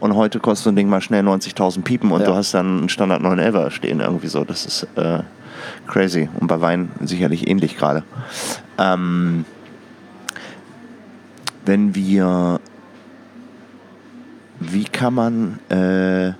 [0.00, 2.26] und heute kostet so ein Ding mal schnell 90.000 Piepen und Ja.
[2.26, 5.20] du hast dann einen Standard 911 stehen irgendwie so, das ist äh,
[5.86, 8.02] crazy und bei Wein sicherlich ähnlich gerade.
[8.78, 9.44] Ähm,
[11.66, 12.58] wenn wir
[14.62, 16.32] wie kann man, äh,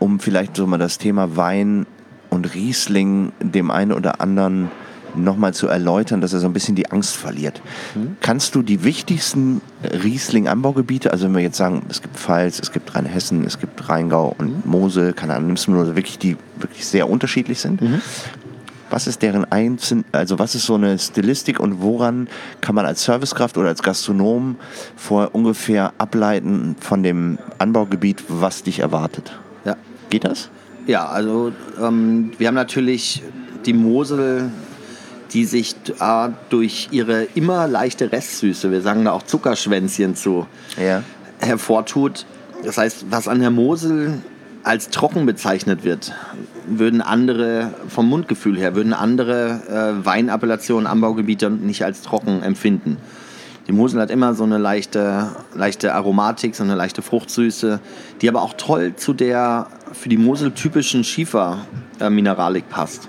[0.00, 1.86] um vielleicht so mal das Thema Wein
[2.30, 4.70] und Riesling dem einen oder anderen
[5.14, 7.60] nochmal zu erläutern, dass er so ein bisschen die Angst verliert.
[8.20, 12.94] Kannst du die wichtigsten Riesling-Anbaugebiete, also wenn wir jetzt sagen, es gibt Pfalz, es gibt
[12.94, 17.08] Rheinhessen, es gibt Rheingau und Mosel, keine Ahnung, nimmst du nur wirklich die wirklich sehr
[17.10, 17.80] unterschiedlich sind?
[18.88, 22.28] Was ist deren Einzeln, also was ist so eine Stilistik und woran
[22.60, 24.56] kann man als Servicekraft oder als Gastronom
[24.96, 29.32] vor ungefähr ableiten von dem Anbaugebiet, was dich erwartet?
[30.10, 30.18] Ja.
[30.18, 30.50] Geht das?
[30.86, 33.22] Ja, also ähm, wir haben natürlich
[33.64, 34.50] die Mosel,
[35.32, 40.46] die sich äh, durch ihre immer leichte Restsüße, wir sagen da auch Zuckerschwänzchen zu,
[40.82, 41.02] Ja.
[41.38, 42.26] hervortut.
[42.64, 44.18] Das heißt, was an der Mosel
[44.64, 46.12] als trocken bezeichnet wird,
[46.66, 49.60] würden andere, vom Mundgefühl her, würden andere
[50.02, 52.96] äh, Weinappellationen, Anbaugebiete nicht als trocken empfinden.
[53.68, 57.78] Die Mosel hat immer so eine leichte, leichte Aromatik, so eine leichte Fruchtsüße,
[58.20, 63.08] die aber auch toll zu der für die Mosel typischen Schiefermineralik passt.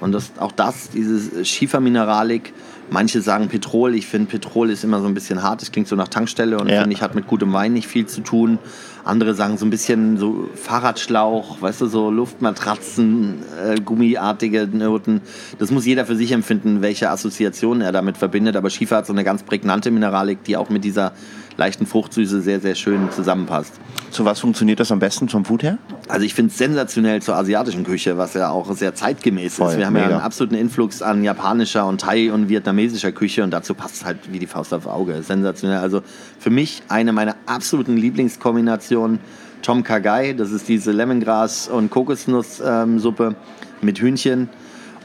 [0.00, 2.52] Und das, auch das, diese Schiefermineralik,
[2.90, 5.96] manche sagen Petrol, ich finde Petrol ist immer so ein bisschen hart, das klingt so
[5.96, 6.80] nach Tankstelle und Ja.
[6.80, 8.58] finde ich hat mit gutem Wein nicht viel zu tun.
[9.04, 15.22] Andere sagen so ein bisschen so Fahrradschlauch, weißt du, so Luftmatratzen, äh, gummiartige Noten.
[15.58, 18.56] Das muss jeder für sich empfinden, welche Assoziationen er damit verbindet.
[18.56, 21.12] Aber Schiefer hat so eine ganz prägnante Mineralik, die auch mit dieser
[21.56, 23.72] leichten Fruchtsüße sehr, sehr schön zusammenpasst.
[24.10, 25.78] Zu was funktioniert das am besten vom Food her?
[26.08, 29.78] Also ich finde es sensationell zur asiatischen Küche, was ja auch sehr zeitgemäß Voll, ist.
[29.78, 30.06] Wir haben mega.
[30.06, 34.04] ja einen absoluten Influx an japanischer und Thai- und vietnamesischer Küche und dazu passt es
[34.04, 35.22] halt wie die Faust aufs Auge.
[35.22, 35.78] Sensationell.
[35.78, 36.02] Also
[36.38, 39.18] für mich eine meiner absoluten Lieblingskombinationen
[39.62, 43.34] Tom Kagai, das ist diese Lemongras- und Kokosnusssuppe
[43.80, 44.48] mit Hühnchen.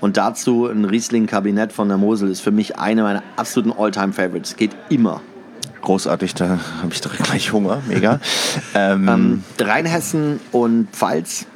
[0.01, 4.55] Und dazu ein Riesling-Kabinett von der Mosel ist für mich eine meiner absoluten All-Time-Favorites.
[4.55, 5.21] Geht immer.
[5.81, 8.19] Großartig, da habe ich direkt gleich Hunger, mega.
[8.75, 11.47] ähm, Ähm, Rheinhessen und Pfalz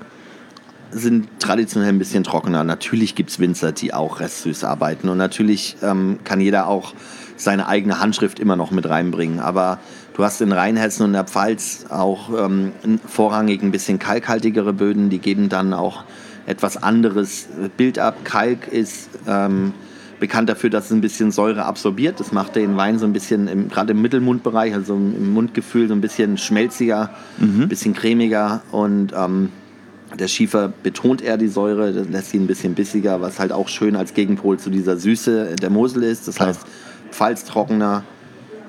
[0.92, 2.64] sind traditionell ein bisschen trockener.
[2.64, 5.10] Natürlich gibt es Winzer, die auch restsüß arbeiten.
[5.10, 6.94] Und natürlich ähm, kann jeder auch
[7.38, 9.40] seine eigene Handschrift immer noch mit reinbringen.
[9.40, 9.80] Aber
[10.16, 12.72] du hast in Rheinhessen und der Pfalz auch ähm,
[13.08, 15.10] vorrangig ein bisschen kalkhaltigere Böden.
[15.10, 16.06] Die geben dann auch
[16.46, 18.24] etwas anderes Bild ab.
[18.24, 19.74] Kalk ist ähm,
[20.20, 22.20] bekannt dafür, dass es ein bisschen Säure absorbiert.
[22.20, 25.94] Das macht den Wein so ein bisschen, im, gerade im Mittelmundbereich, also im Mundgefühl, so
[25.94, 29.50] ein bisschen schmelziger, ein bisschen cremiger und ähm,
[30.20, 33.68] der Schiefer betont eher die Säure, das lässt ihn ein bisschen bissiger, was halt auch
[33.68, 36.28] schön als Gegenpol zu dieser Süße der Mosel ist.
[36.28, 36.50] Das Klar.
[36.50, 36.62] heißt,
[37.12, 38.04] Pfalz trockener,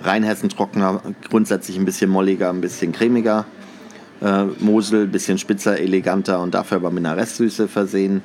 [0.03, 3.45] Rheinhessen trockener, grundsätzlich ein bisschen molliger, ein bisschen cremiger.
[4.23, 8.23] Äh, Mosel ein bisschen spitzer, eleganter und dafür aber mit einer Restsüße versehen.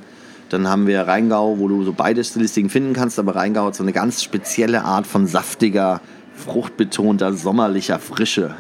[0.52, 3.84] Dann haben wir Rheingau, wo du so beide Stilistiken finden kannst, aber Rheingau hat so
[3.84, 6.02] eine ganz spezielle Art von saftiger,
[6.42, 8.56] fruchtbetonter, sommerlicher Frische.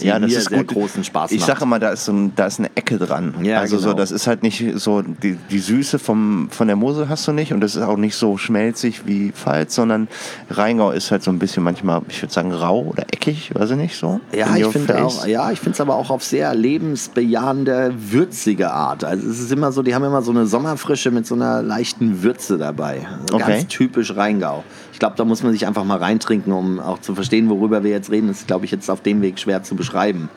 [0.00, 0.74] die Ja, das mir ist sehr gut.
[0.74, 3.34] großen Spaß Ich sage immer, da ist, so ein, da ist eine Ecke dran.
[3.42, 3.98] Ja, also so, genau.
[3.98, 7.52] das ist halt nicht so, die, die Süße vom, von der Mosel hast du nicht
[7.52, 10.08] und das ist auch nicht so schmelzig wie Pfalz, sondern
[10.50, 13.76] Rheingau ist halt so ein bisschen manchmal, ich würde sagen, rau oder eckig, weiß ich
[13.76, 14.20] nicht so.
[14.32, 19.04] Ja, ich finde auch, ja, ich finde es aber auch auf sehr lebensbejahende, würzige Art.
[19.04, 22.22] Also es ist immer so, die haben immer so eine Sommerfrische mit so einer leichten
[22.22, 23.06] Würze dabei.
[23.22, 23.58] Also Okay.
[23.58, 24.64] Ganz typisch Rheingau.
[24.94, 27.90] Ich glaube, da muss man sich einfach mal reintrinken, um auch zu verstehen, worüber wir
[27.90, 28.28] jetzt reden.
[28.28, 30.28] Das ist, glaube ich, jetzt auf dem Weg schwer zu beschreiben.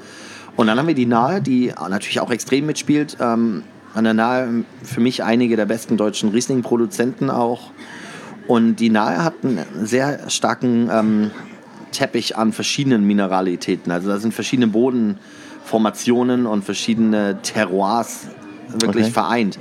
[0.55, 3.17] Und dann haben wir die Nahe, die natürlich auch extrem mitspielt.
[3.19, 3.61] Ähm,
[3.93, 7.69] an der Nahe für mich einige der besten deutschen Riesling-Produzenten auch.
[8.47, 11.31] Und die Nahe hat einen sehr starken ähm,
[11.91, 13.91] Teppich an verschiedenen Mineralitäten.
[13.91, 18.27] Also da sind verschiedene Bodenformationen und verschiedene Terroirs
[18.69, 19.13] wirklich Okay.
[19.13, 19.59] vereint.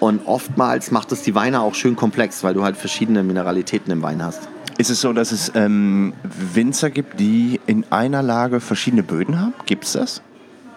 [0.00, 4.02] Und oftmals macht es die Weine auch schön komplex, weil du halt verschiedene Mineralitäten im
[4.02, 4.40] Wein hast.
[4.76, 6.12] Ist es so, dass es ähm,
[6.54, 9.54] Winzer gibt, die in einer Lage verschiedene Böden haben?
[9.66, 10.20] Gibt es das?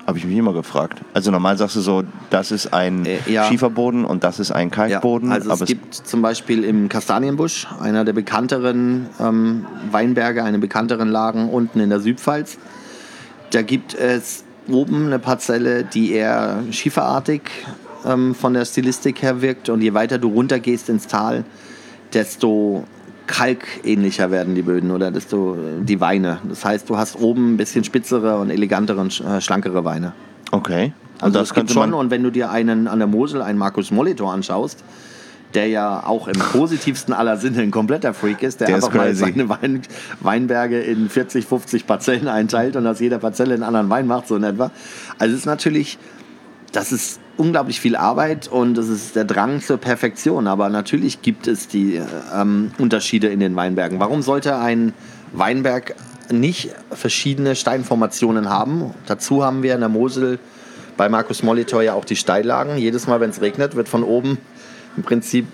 [0.06, 1.02] Habe ich mich immer gefragt.
[1.14, 3.46] Also normal sagst du so, das ist ein Äh, ja.
[3.46, 5.32] Schieferboden und das ist ein Kalkboden.
[5.34, 11.10] also es aber gibt zum Beispiel im Kastanienbusch, einer der bekannteren ähm, Weinberge, eine bekannteren
[11.10, 12.58] Lagen unten in der Südpfalz.
[13.50, 17.42] Da gibt es oben eine Parzelle, die eher schieferartig
[18.06, 19.70] ähm, von der Stilistik her wirkt.
[19.70, 21.44] Und je weiter du runtergehst ins Tal,
[22.14, 22.84] desto
[23.28, 26.40] kalkähnlicher werden die Böden oder desto äh, die Weine.
[26.48, 30.14] Das heißt, du hast oben ein bisschen spitzere und elegantere und äh, schlankere Weine.
[30.52, 30.94] okay.
[31.20, 33.90] Also das gibt könnte schon, und wenn du dir einen an der Mosel, einen Markus
[33.90, 34.84] Molitor anschaust,
[35.56, 38.98] der ja auch im positivsten aller Sinne ein kompletter Freak ist, der, Der ist einfach
[38.98, 39.22] mal crazy.
[39.22, 39.82] seine Wein,
[40.20, 44.36] Weinberge in 40, 50 Parzellen einteilt und aus jeder Parzelle einen anderen Wein macht, so
[44.36, 44.70] in etwa.
[45.18, 45.98] Also es ist natürlich,
[46.72, 50.47] das ist unglaublich viel Arbeit und das ist der Drang zur Perfektion.
[50.47, 52.02] Aber natürlich gibt es die
[52.36, 54.00] ähm, Unterschiede in den Weinbergen.
[54.00, 54.93] Warum sollte ein
[55.34, 55.95] Weinberg
[56.32, 58.91] nicht verschiedene Steinformationen haben?
[59.06, 60.39] Dazu haben wir in der Mosel
[60.97, 62.78] bei Markus Molitor ja auch die Steillagen.
[62.78, 64.39] Jedes Mal, wenn es regnet, wird von oben
[64.97, 65.45] im Prinzip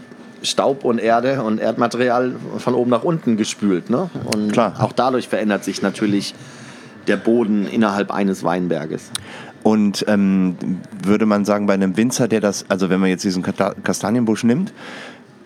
[0.42, 3.90] Staub und Erde und Erdmaterial von oben nach unten gespült.
[3.90, 4.10] Ne?
[4.34, 4.76] Und Klar.
[4.80, 6.34] auch dadurch verändert sich natürlich
[7.08, 9.12] der Boden innerhalb eines Weinberges.
[9.64, 10.56] Und ähm,
[11.04, 14.74] würde man sagen, bei einem Winzer, der das, also wenn man jetzt diesen Kastanienbusch nimmt,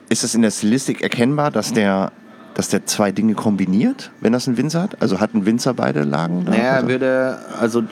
[0.10, 2.12] ist es in der Stilistik erkennbar, dass der,
[2.56, 5.02] dass der zwei Dinge kombiniert, wenn das ein Winzer hat?
[5.02, 6.46] Also hat ein Winzer beide Lagen?
[6.46, 6.52] Da?
[6.52, 7.84] Naja, er also, würde, also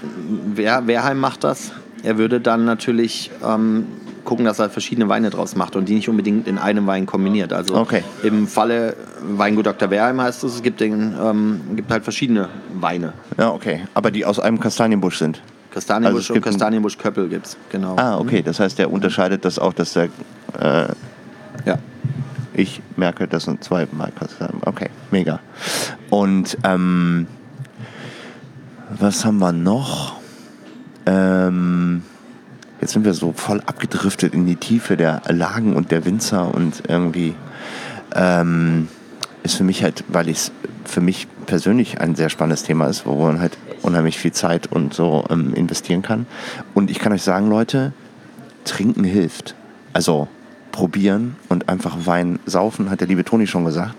[0.56, 1.72] Wer, Werheim macht das.
[2.04, 3.86] Er würde dann natürlich ähm,
[4.24, 7.54] gucken, dass er verschiedene Weine draus macht und die nicht unbedingt in einem Wein kombiniert.
[7.54, 8.04] Also Okay.
[8.24, 9.92] im Falle Weingut Dr.
[9.92, 13.14] Werheim heißt es, es gibt, den, ähm, gibt halt verschiedene Weine.
[13.38, 13.82] ja, okay.
[13.94, 15.42] Aber die aus einem Kastanienbusch sind.
[15.76, 17.96] Kastanienbusch Also und gibt ein- Kastanienbusch Köppel gibt es, genau.
[17.98, 18.42] Ah, okay.
[18.42, 20.06] Das heißt, der unterscheidet das auch, dass der.
[20.60, 20.88] Äh,
[21.66, 21.78] Ja.
[22.54, 24.62] ich merke, das sind zwei Mal Kastanien.
[24.66, 25.40] Okay, mega.
[26.10, 27.28] Und ähm,
[28.98, 30.16] was haben wir noch?
[31.06, 32.04] Ähm,
[32.82, 36.84] jetzt sind wir so voll abgedriftet in die Tiefe der Lagen und der Winzer und
[36.88, 37.36] irgendwie
[38.16, 38.88] ähm,
[39.44, 40.52] ist für mich halt, weil es
[40.86, 44.93] für mich persönlich ein sehr spannendes Thema ist, wo man halt unheimlich viel Zeit und
[44.93, 46.26] so ähm, investieren kann.
[46.74, 47.93] Und ich kann euch sagen, Leute,
[48.65, 49.56] trinken hilft.
[49.93, 50.28] Also
[50.71, 53.95] probieren und einfach Wein saufen, hat der liebe Toni schon gesagt.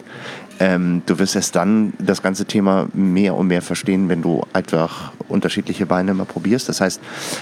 [0.59, 5.13] Ähm, du wirst erst dann das ganze Thema mehr und mehr verstehen, wenn du einfach
[5.29, 6.69] unterschiedliche Weine mal probierst.
[6.69, 7.01] Das heißt,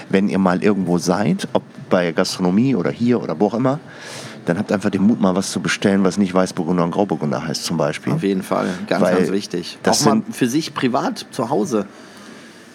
[0.09, 3.79] wenn ihr mal irgendwo seid, ob bei Gastronomie oder hier oder wo auch immer,
[4.45, 7.65] dann habt einfach den Mut, mal was zu bestellen, was nicht Weißburgunder und Grauburgunder heißt
[7.65, 8.13] zum Beispiel.
[8.13, 9.77] Auf jeden Fall, ganz, Weil ganz wichtig.
[9.83, 11.87] das auch mal für sich privat zu Hause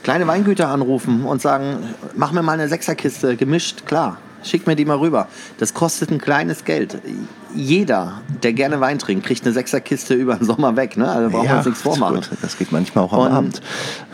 [0.02, 1.78] kleine Weingüter anrufen und sagen,
[2.16, 4.18] mach mir mal eine Sechserkiste, gemischt, klar.
[4.42, 5.28] Schick mir die mal rüber.
[5.58, 6.96] Das kostet ein kleines Geld.
[7.54, 10.96] Jeder, der gerne Wein trinkt, kriegt eine Sechserkiste über den Sommer weg.
[10.96, 11.06] Ne?
[11.10, 12.22] Also brauchen wir uns nichts vormachen.
[12.40, 13.60] das geht manchmal auch am Und Abend.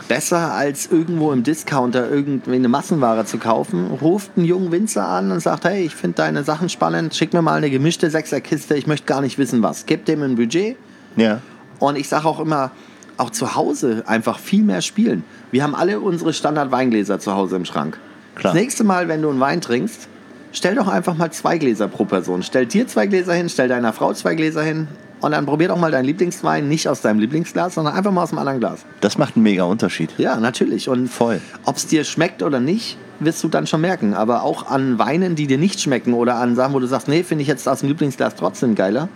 [0.09, 5.31] besser als irgendwo im Discounter irgendwie eine Massenware zu kaufen, ruft einen jungen Winzer an
[5.31, 8.85] und sagt, hey, ich finde deine Sachen spannend, schick mir mal eine gemischte Sechserkiste, ich
[8.85, 9.85] möchte gar nicht wissen was.
[9.85, 10.75] Gebt dem ein Budget
[11.15, 11.39] Ja.
[11.79, 12.71] und ich sage auch immer,
[13.17, 15.23] auch zu Hause einfach viel mehr spielen.
[15.51, 17.97] Wir haben alle unsere Standard-Weingläser zu Hause im Schrank.
[18.35, 18.53] Klar.
[18.53, 20.07] Das nächste Mal, wenn du einen Wein trinkst,
[20.51, 22.43] stell doch einfach mal zwei Gläser pro Person.
[22.43, 24.87] Stell dir zwei Gläser hin, stell deiner Frau zwei Gläser hin
[25.21, 28.29] und dann probier doch mal deinen Lieblingswein nicht aus deinem Lieblingsglas, sondern einfach mal aus
[28.29, 28.85] einem anderen Glas.
[29.01, 30.11] Das macht einen mega Unterschied.
[30.17, 30.89] Ja, natürlich.
[30.89, 31.41] Und Voll.
[31.65, 34.13] ob es dir schmeckt oder nicht, wirst du dann schon merken.
[34.13, 37.23] Aber auch an Weinen, die dir nicht schmecken oder an Sachen, wo du sagst, nee,
[37.23, 39.09] finde ich jetzt aus dem Lieblingsglas trotzdem geiler.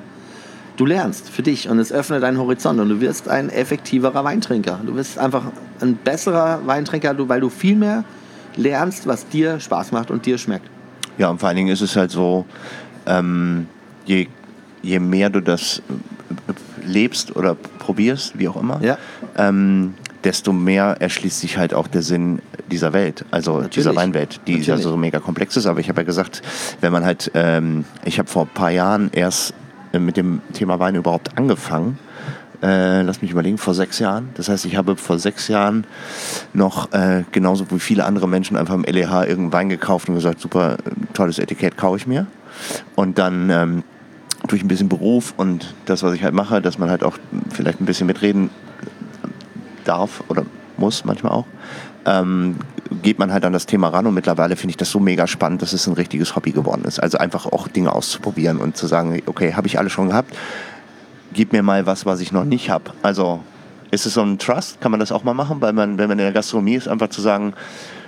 [0.77, 4.79] Du lernst für dich und es öffnet deinen Horizont und du wirst ein effektiverer Weintrinker.
[4.85, 5.43] Du wirst einfach
[5.79, 8.03] ein besserer Weintrinker, weil du viel mehr
[8.55, 10.65] lernst, was dir Spaß macht und dir schmeckt.
[11.17, 12.45] Ja, und vor allen Dingen ist es halt so,
[13.05, 13.67] ähm,
[14.05, 14.27] je,
[14.81, 15.81] je mehr du das
[16.49, 16.53] äh,
[16.87, 18.97] lebst oder probierst, wie auch immer, Ja.
[19.37, 22.39] ähm, desto mehr erschließt sich halt auch der Sinn
[22.71, 23.73] dieser Welt, also Natürlich.
[23.75, 25.65] dieser Weinwelt, die ja so mega komplex ist.
[25.65, 26.41] Aber ich habe ja gesagt,
[26.79, 29.53] wenn man halt, ähm, ich habe vor ein paar Jahren erst
[29.99, 31.99] mit dem Thema Wein überhaupt angefangen.
[32.61, 34.29] Äh, lass mich überlegen, vor sechs Jahren.
[34.35, 35.85] Das heißt, ich habe vor sechs Jahren
[36.53, 40.39] noch äh, genauso wie viele andere Menschen einfach im LEH irgendeinen Wein gekauft und gesagt,
[40.39, 42.27] super, äh, tolles Etikett, kaufe ich mir.
[42.95, 43.83] Und dann ähm,
[44.47, 47.17] durch ein bisschen Beruf und das, was ich halt mache, dass man halt auch
[47.49, 48.51] vielleicht ein bisschen mitreden
[49.83, 50.45] darf oder
[50.77, 51.45] muss manchmal auch,
[52.05, 52.57] ähm,
[53.01, 55.61] geht man halt an das Thema ran und mittlerweile finde ich das so mega spannend,
[55.61, 56.99] dass es ein richtiges Hobby geworden ist.
[56.99, 60.35] Also einfach auch Dinge auszuprobieren und zu sagen, okay, habe ich alle schon gehabt,
[61.33, 62.91] gib mir mal was, was ich noch nicht habe.
[63.01, 63.41] Also
[63.91, 64.81] ist es so ein Trust?
[64.81, 67.09] Kann man das auch mal machen, weil man, wenn man in der Gastronomie ist, einfach
[67.09, 67.53] zu sagen,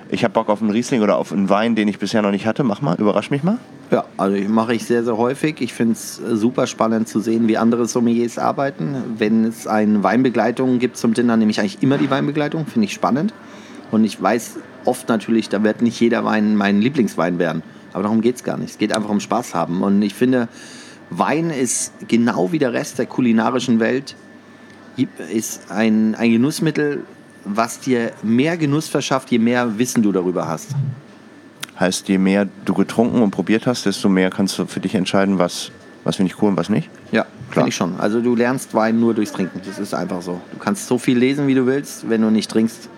[0.09, 2.45] ich habe Bock auf einen Riesling oder auf einen Wein, den ich bisher noch nicht
[2.45, 3.57] hatte, mach mal, überrasch mich mal.
[3.89, 5.61] Ja, also ich mache ich sehr, sehr häufig.
[5.61, 8.95] Ich finde es super spannend zu sehen, wie andere Sommeliers arbeiten.
[9.17, 12.65] Wenn es eine Weinbegleitung gibt zum Dinner, nehme ich eigentlich immer die Weinbegleitung.
[12.65, 13.33] Finde ich spannend.
[13.91, 17.63] Und ich weiß oft natürlich, da wird nicht jeder Wein mein Lieblingswein werden.
[17.93, 18.71] Aber darum geht es gar nicht.
[18.71, 19.83] Es geht einfach um Spaß haben.
[19.83, 20.47] Und ich finde,
[21.09, 24.15] Wein ist genau wie der Rest der kulinarischen Welt,
[25.31, 27.03] ist ein, ein Genussmittel,
[27.45, 30.69] was dir mehr Genuss verschafft, je mehr Wissen du darüber hast.
[31.79, 35.39] Heißt, je mehr du getrunken und probiert hast, desto mehr kannst du für dich entscheiden,
[35.39, 35.71] was,
[36.03, 36.89] was finde ich cool und was nicht.
[37.11, 37.31] Ja, Klar.
[37.51, 37.99] finde ich schon.
[37.99, 39.61] Also du lernst Wein nur durchs Trinken.
[39.65, 40.39] Das ist einfach so.
[40.51, 42.07] Du kannst so viel lesen, wie du willst.
[42.09, 42.89] Wenn du nicht trinkst,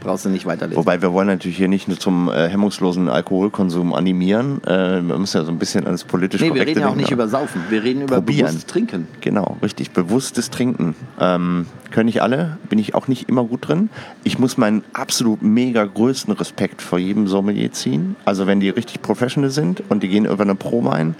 [0.00, 0.78] brauchst du nicht weiterlesen.
[0.78, 4.62] Wobei wir wollen natürlich hier nicht nur zum äh, hemmungslosen Alkoholkonsum animieren.
[4.66, 7.10] Äh, man muss ja so ein bisschen alles politisch nee, wir reden ja auch nicht
[7.10, 7.62] über Saufen.
[7.68, 8.48] Wir reden über Probieren.
[8.48, 9.08] bewusst Trinken.
[9.20, 9.90] Genau, richtig.
[9.92, 10.94] Bewusstes Trinken.
[11.20, 13.90] Ähm, können nicht alle, bin ich auch nicht immer gut drin.
[14.24, 18.16] Ich muss meinen absolut mega größten Respekt vor jedem Sommelier ziehen.
[18.24, 21.14] Also wenn die richtig professional sind und die gehen über eine Pro-Wein,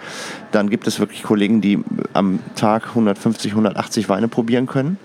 [0.52, 4.98] dann gibt es wirklich Kollegen, die am Tag 150, 180 Weine probieren können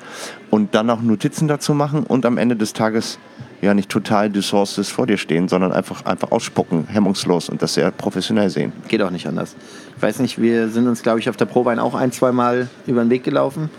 [0.49, 3.19] und dann auch Notizen dazu machen und am Ende des Tages
[3.61, 7.73] ja nicht total die Sources vor dir stehen, sondern einfach, einfach ausspucken, hemmungslos und das
[7.73, 8.73] sehr professionell sehen.
[8.87, 9.55] Geht auch nicht anders.
[9.95, 12.69] Ich weiß nicht, wir sind uns, glaube ich, auf der Prowein auch ein, zwei Mal
[12.85, 13.69] über den Weg gelaufen.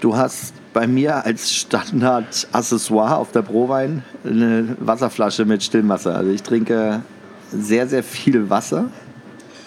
[0.00, 6.16] Du hast bei mir als Standard-Accessoire auf der Prowein eine Wasserflasche mit Stillwasser.
[6.16, 7.02] Also ich trinke
[7.50, 8.90] sehr, sehr viel Wasser.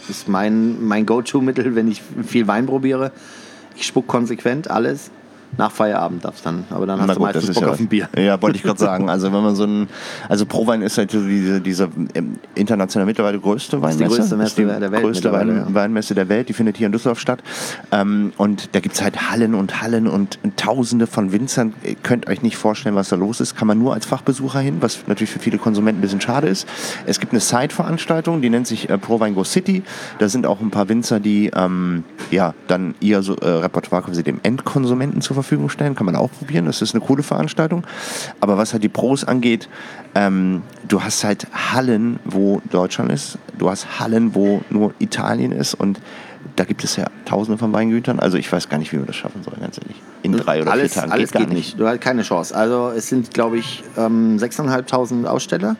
[0.07, 3.11] Das ist mein, mein Go-To-Mittel, wenn ich viel Wein probiere.
[3.75, 5.11] Ich spuck konsequent alles.
[5.57, 6.65] Nach Feierabend darfst dann.
[6.69, 8.09] Aber dann hast Na du gut, meistens das ist Bock ja, auf ein Bier.
[8.17, 9.09] Ja, wollte ich gerade sagen.
[9.09, 9.87] Also wenn man so ein,
[10.27, 14.03] also Prowein ist halt so diese, diese ähm, international mittlerweile größte Weinmesse.
[14.03, 15.65] die größte Messe Ist die der Welt größte Wein, ja.
[15.73, 16.49] Weinmesse der Welt.
[16.49, 17.41] Die findet hier in Düsseldorf statt.
[17.91, 21.73] Ähm, und da gibt es halt Hallen und Hallen und Tausende von Winzern.
[21.83, 23.55] Ihr könnt euch nicht vorstellen, was da los ist.
[23.55, 26.67] Kann man nur als Fachbesucher hin, was natürlich für viele Konsumenten ein bisschen schade ist.
[27.05, 29.83] Es gibt eine Side-Veranstaltung, die nennt sich äh, Prowein Go City.
[30.19, 34.23] Da sind auch ein paar Winzer, die ähm, ja dann ihr so, äh, Repertoire quasi
[34.23, 35.95] dem Endkonsumenten zur Verfügung stellen.
[35.95, 36.65] Kann man auch probieren.
[36.65, 37.85] Das ist eine coole Veranstaltung.
[38.39, 39.69] Aber was halt die Pros angeht,
[40.15, 43.37] ähm, du hast halt Hallen, wo Deutschland ist.
[43.57, 45.75] Du hast Hallen, wo nur Italien ist.
[45.75, 45.99] Und
[46.55, 48.19] da gibt es ja tausende von Weingütern.
[48.19, 49.97] Also ich weiß gar nicht, wie man das schaffen soll, ganz ehrlich.
[50.23, 51.79] In drei oder alles, vier Tagen alles gar geht nicht.
[51.79, 52.55] Du hast keine Chance.
[52.55, 55.75] Also es sind, glaube ich, ähm, 6.500 Aussteller.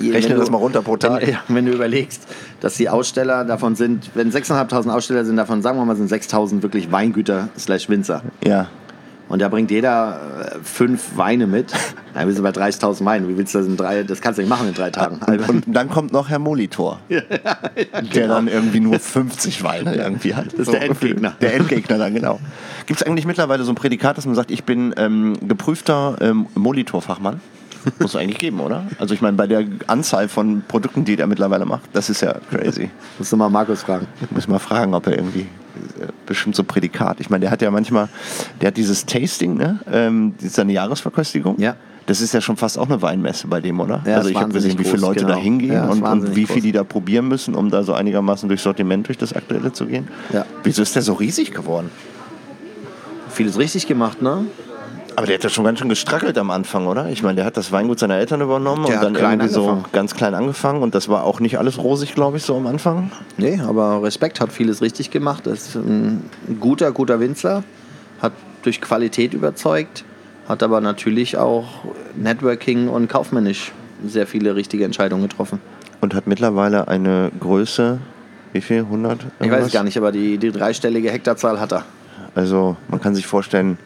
[0.00, 1.22] Rechne das mal runter pro Tag.
[1.22, 2.26] Wenn, ja, wenn du überlegst,
[2.60, 6.62] dass die Aussteller davon sind, wenn 6.500 Aussteller sind, davon sagen wir mal, sind 6.000
[6.62, 8.22] wirklich Weingüter slash Winzer.
[8.44, 8.68] Ja.
[9.30, 11.72] Und da bringt jeder äh, fünf Weine mit.
[12.14, 13.28] Dann bist du bei 30.000 Weinen.
[13.28, 15.20] Wie willst du das in drei, das kannst du nicht machen in drei Tagen.
[15.24, 20.46] Und, und dann kommt noch Herr Molitor, der dann irgendwie nur 50 Weine irgendwie hat.
[20.54, 21.36] Das ist der Endgegner.
[21.40, 22.40] Der Endgegner dann, genau.
[22.86, 26.46] Gibt es eigentlich mittlerweile so ein Prädikat, dass man sagt, ich bin ähm, geprüfter ähm,
[26.56, 27.40] Molitor-Fachmann?
[27.98, 28.86] Muss es eigentlich geben, oder?
[28.98, 32.34] Also ich meine, bei der Anzahl von Produkten, die der mittlerweile macht, das ist ja
[32.50, 32.90] crazy.
[33.18, 34.06] Musst du mal Markus fragen.
[34.20, 37.20] Ich muss mal fragen, ob er irgendwie äh, bestimmt so Prädikat.
[37.20, 38.08] Ich meine, der hat ja manchmal,
[38.60, 39.80] der hat dieses Tasting, ne?
[39.90, 41.58] Ähm, das ist seine Jahresverköstigung.
[41.58, 41.76] Ja.
[42.06, 44.02] Das ist ja schon fast auch eine Weinmesse bei dem, oder?
[44.04, 45.34] Ja, also ich habe gesehen, wie viele groß, Leute genau.
[45.34, 46.62] da hingehen Ja, und, und wie viel groß.
[46.64, 50.08] die da probieren müssen, um da so einigermaßen durch Sortiment, durch das Aktuelle zu gehen.
[50.32, 50.44] Ja.
[50.64, 51.90] Wieso ist der so riesig geworden?
[53.28, 54.46] Vieles richtig gemacht, ne?
[55.20, 57.10] Aber der hat ja schon ganz schön gestrackelt am Anfang, oder?
[57.10, 59.92] Ich meine, der hat das Weingut seiner Eltern übernommen Der und dann irgendwie so angefangen.
[59.92, 63.12] ganz klein angefangen und das war auch nicht alles rosig, glaube ich, so am Anfang.
[63.36, 65.46] Nee, aber Respekt hat vieles richtig gemacht.
[65.46, 66.24] Ist ein
[66.58, 67.64] guter, guter Winzer.
[68.22, 70.04] Hat durch Qualität überzeugt.
[70.48, 71.84] Hat aber natürlich auch
[72.16, 73.72] Networking und kaufmännisch
[74.06, 75.60] sehr viele richtige Entscheidungen getroffen.
[76.00, 77.98] Und hat mittlerweile eine Größe,
[78.54, 78.78] wie viel?
[78.78, 79.18] 100?
[79.18, 79.72] Ich weiß es irgendwas?
[79.72, 81.84] gar nicht, aber die, die dreistellige Hektarzahl hat er.
[82.34, 83.76] Also man kann sich vorstellen,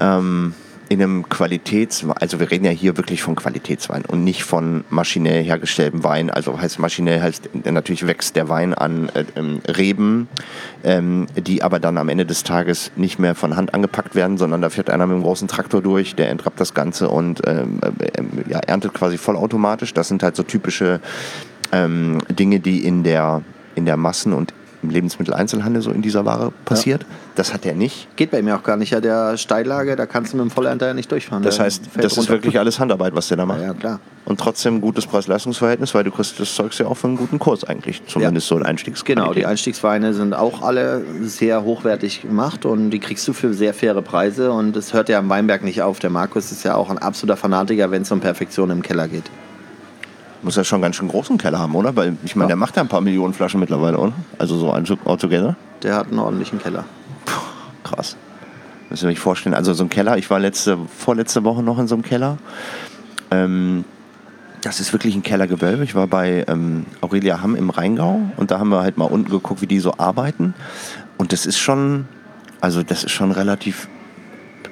[0.00, 0.54] ähm,
[0.88, 5.42] in einem Qualitäts, also wir reden ja hier wirklich von Qualitätswein und nicht von maschinell
[5.42, 6.30] hergestelltem Wein.
[6.30, 10.28] Also heißt maschinell heißt natürlich wächst der Wein an äh, ähm, Reben,
[10.82, 14.60] ähm, die aber dann am Ende des Tages nicht mehr von Hand angepackt werden, sondern
[14.60, 18.50] da fährt einer mit einem großen Traktor durch, der entrappt das Ganze und ähm, äh,
[18.50, 19.94] ja, erntet quasi vollautomatisch.
[19.94, 21.00] Das sind halt so typische
[21.72, 23.42] ähm, Dinge, die in der
[23.74, 24.54] in der Massen- und
[24.84, 27.02] im Lebensmitteleinzelhandel so in dieser Ware passiert.
[27.02, 27.08] Ja.
[27.36, 28.14] Das hat er nicht.
[28.16, 28.90] Geht bei mir auch gar nicht.
[28.90, 31.42] Ja, der Steillage, da kannst du mit dem Vollernter ja nicht durchfahren.
[31.42, 33.62] Das heißt, das ist wirklich alles Handarbeit, was der da macht.
[33.62, 34.00] Ja, klar.
[34.24, 37.64] Und trotzdem gutes Preis-Leistungs-Verhältnis, weil du kriegst das Zeug ja auch für einen guten Kurs
[37.64, 38.02] eigentlich.
[38.06, 38.56] Zumindest ja.
[38.56, 39.24] so ein Einstiegsqualität.
[39.24, 43.74] Genau, die Einstiegsweine sind auch alle sehr hochwertig gemacht und die kriegst du für sehr
[43.74, 44.52] faire Preise.
[44.52, 45.98] Und es hört ja am Weinberg nicht auf.
[45.98, 49.24] Der Markus ist ja auch ein absoluter Fanatiker, wenn es um Perfektion im Keller geht.
[50.44, 51.96] Muss ja schon ganz schön großen Keller haben, oder?
[51.96, 52.48] Weil ich meine, ja.
[52.48, 54.12] der macht ja ein paar Millionen Flaschen mittlerweile, oder?
[54.38, 55.56] Also so all together.
[55.82, 56.84] Der hat einen ordentlichen Keller.
[57.24, 57.40] Puh,
[57.82, 58.16] krass.
[58.90, 59.54] Müssen ihr euch vorstellen.
[59.54, 62.36] Also so ein Keller, ich war letzte, vorletzte Woche noch in so einem Keller.
[63.30, 63.84] Ähm,
[64.60, 65.82] das ist wirklich ein Kellergewölbe.
[65.82, 69.30] Ich war bei ähm, Aurelia Hamm im Rheingau und da haben wir halt mal unten
[69.30, 70.54] geguckt, wie die so arbeiten.
[71.16, 72.06] Und das ist schon,
[72.60, 73.88] also das ist schon relativ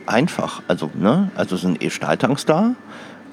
[0.06, 0.62] einfach.
[0.68, 1.30] Also, ne?
[1.34, 2.74] Also sind eh Stahltanks da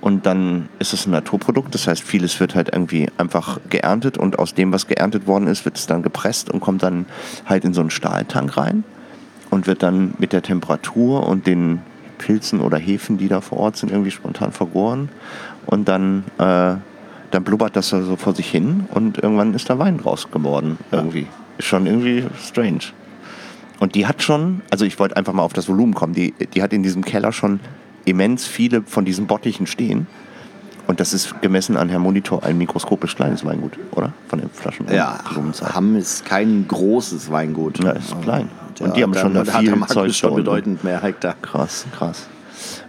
[0.01, 4.39] und dann ist es ein Naturprodukt, das heißt, vieles wird halt irgendwie einfach geerntet und
[4.39, 7.05] aus dem, was geerntet worden ist, wird es dann gepresst und kommt dann
[7.45, 8.83] halt in so einen Stahltank rein
[9.49, 11.81] und wird dann mit der Temperatur und den
[12.17, 15.09] Pilzen oder Hefen, die da vor Ort sind, irgendwie spontan vergoren
[15.65, 16.75] und dann, äh,
[17.31, 21.27] dann blubbert das so vor sich hin und irgendwann ist da Wein draus geworden irgendwie.
[21.57, 22.79] Ist schon irgendwie strange.
[23.79, 26.61] Und die hat schon, also ich wollte einfach mal auf das Volumen kommen, die, die
[26.61, 27.59] hat in diesem Keller schon
[28.05, 30.07] immens viele von diesen Bottichen stehen.
[30.87, 34.11] Und das ist gemessen an Herrn Monitor ein mikroskopisch kleines Weingut, oder?
[34.27, 34.87] Von den Flaschen.
[34.91, 35.19] Ja,
[35.73, 37.83] Hamm ist kein großes Weingut.
[37.83, 38.49] Ja, ist klein.
[38.79, 41.35] Und die haben schon da viel Zeug schon bedeutend mehr Hektar.
[41.41, 42.27] Krass, krass.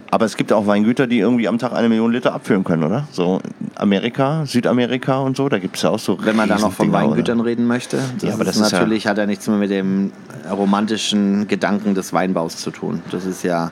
[0.09, 3.07] Aber es gibt auch Weingüter, die irgendwie am Tag eine Million Liter abfüllen können, oder?
[3.11, 3.39] So
[3.75, 6.17] Amerika, Südamerika und so, da gibt es ja auch so.
[6.21, 7.49] Wenn man da noch von Weingütern oder?
[7.49, 10.11] reden möchte, das ja, aber das ist natürlich ja hat ja nichts mehr mit dem
[10.51, 13.01] romantischen Gedanken des Weinbaus zu tun.
[13.09, 13.71] Das ist ja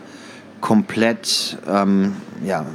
[0.61, 2.65] komplett ähm, ja,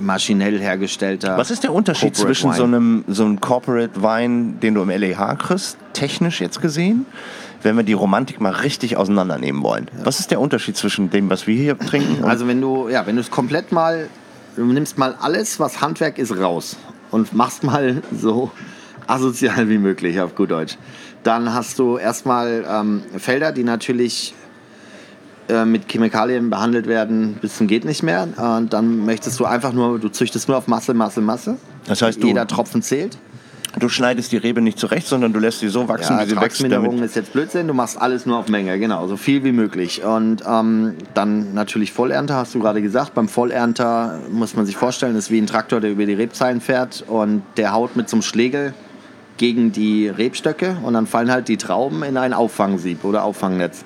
[0.00, 1.36] maschinell hergestellter.
[1.36, 4.90] Was ist der Unterschied Corporate zwischen so einem, so einem Corporate Wein, den du im
[4.90, 7.06] LEH kriegst, technisch jetzt gesehen,
[7.62, 9.90] wenn wir die Romantik mal richtig auseinandernehmen wollen?
[9.96, 10.06] Ja.
[10.06, 12.24] Was ist der Unterschied zwischen dem, was wir hier trinken?
[12.24, 14.08] Also wenn du ja, wenn du es komplett mal,
[14.56, 16.76] du nimmst mal alles, was Handwerk ist, raus
[17.10, 18.50] und machst mal so
[19.06, 20.76] asozial wie möglich auf gut Deutsch.
[21.22, 24.34] Dann hast du erstmal ähm, Felder, die natürlich
[25.48, 28.28] äh, mit Chemikalien behandelt werden bis zum geht nicht mehr.
[28.36, 31.56] Und dann möchtest du einfach nur, du züchtest nur auf Masse, Masse, Masse.
[31.86, 33.18] Das heißt, du, jeder Tropfen zählt.
[33.78, 36.40] Du schneidest die Rebe nicht zurecht, sondern du lässt sie so wachsen, ja, wie sie
[36.40, 36.62] wächst.
[36.70, 40.04] Damit ist jetzt Blödsinn, du machst alles nur auf Menge, genau, so viel wie möglich.
[40.04, 43.14] Und ähm, dann natürlich Vollernter, hast du gerade gesagt.
[43.14, 47.04] Beim Vollernter muss man sich vorstellen, ist wie ein Traktor, der über die Rebzeilen fährt
[47.08, 48.74] und der haut mit so einem Schlegel
[49.38, 53.84] gegen die Rebstöcke und dann fallen halt die Trauben in ein Auffangsieb oder Auffangnetz.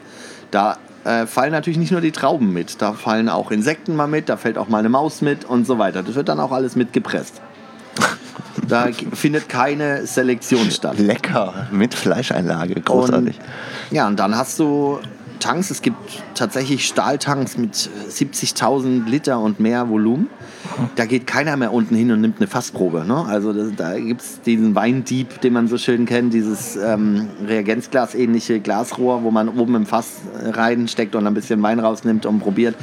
[0.51, 4.29] Da äh, fallen natürlich nicht nur die Trauben mit, da fallen auch Insekten mal mit,
[4.29, 6.03] da fällt auch mal eine Maus mit und so weiter.
[6.03, 7.41] Das wird dann auch alles mitgepresst.
[8.67, 10.99] Da findet keine Selektion statt.
[10.99, 13.39] Lecker, mit Fleischeinlage, großartig.
[13.39, 14.99] Und, ja, und dann hast du
[15.39, 15.71] Tanks.
[15.71, 15.97] Es gibt
[16.35, 20.29] tatsächlich Stahltanks mit 70.000 Liter und mehr Volumen.
[20.97, 23.05] Da geht keiner mehr unten hin und nimmt eine Fassprobe.
[23.05, 23.25] Ne?
[23.27, 28.61] Also das, da gibt es diesen Weindieb, den man so schön kennt, dieses ähm, Reagenzglas-ähnliche
[28.61, 32.75] Glasrohr, wo man oben im Fass reinsteckt und ein bisschen Wein rausnimmt und probiert.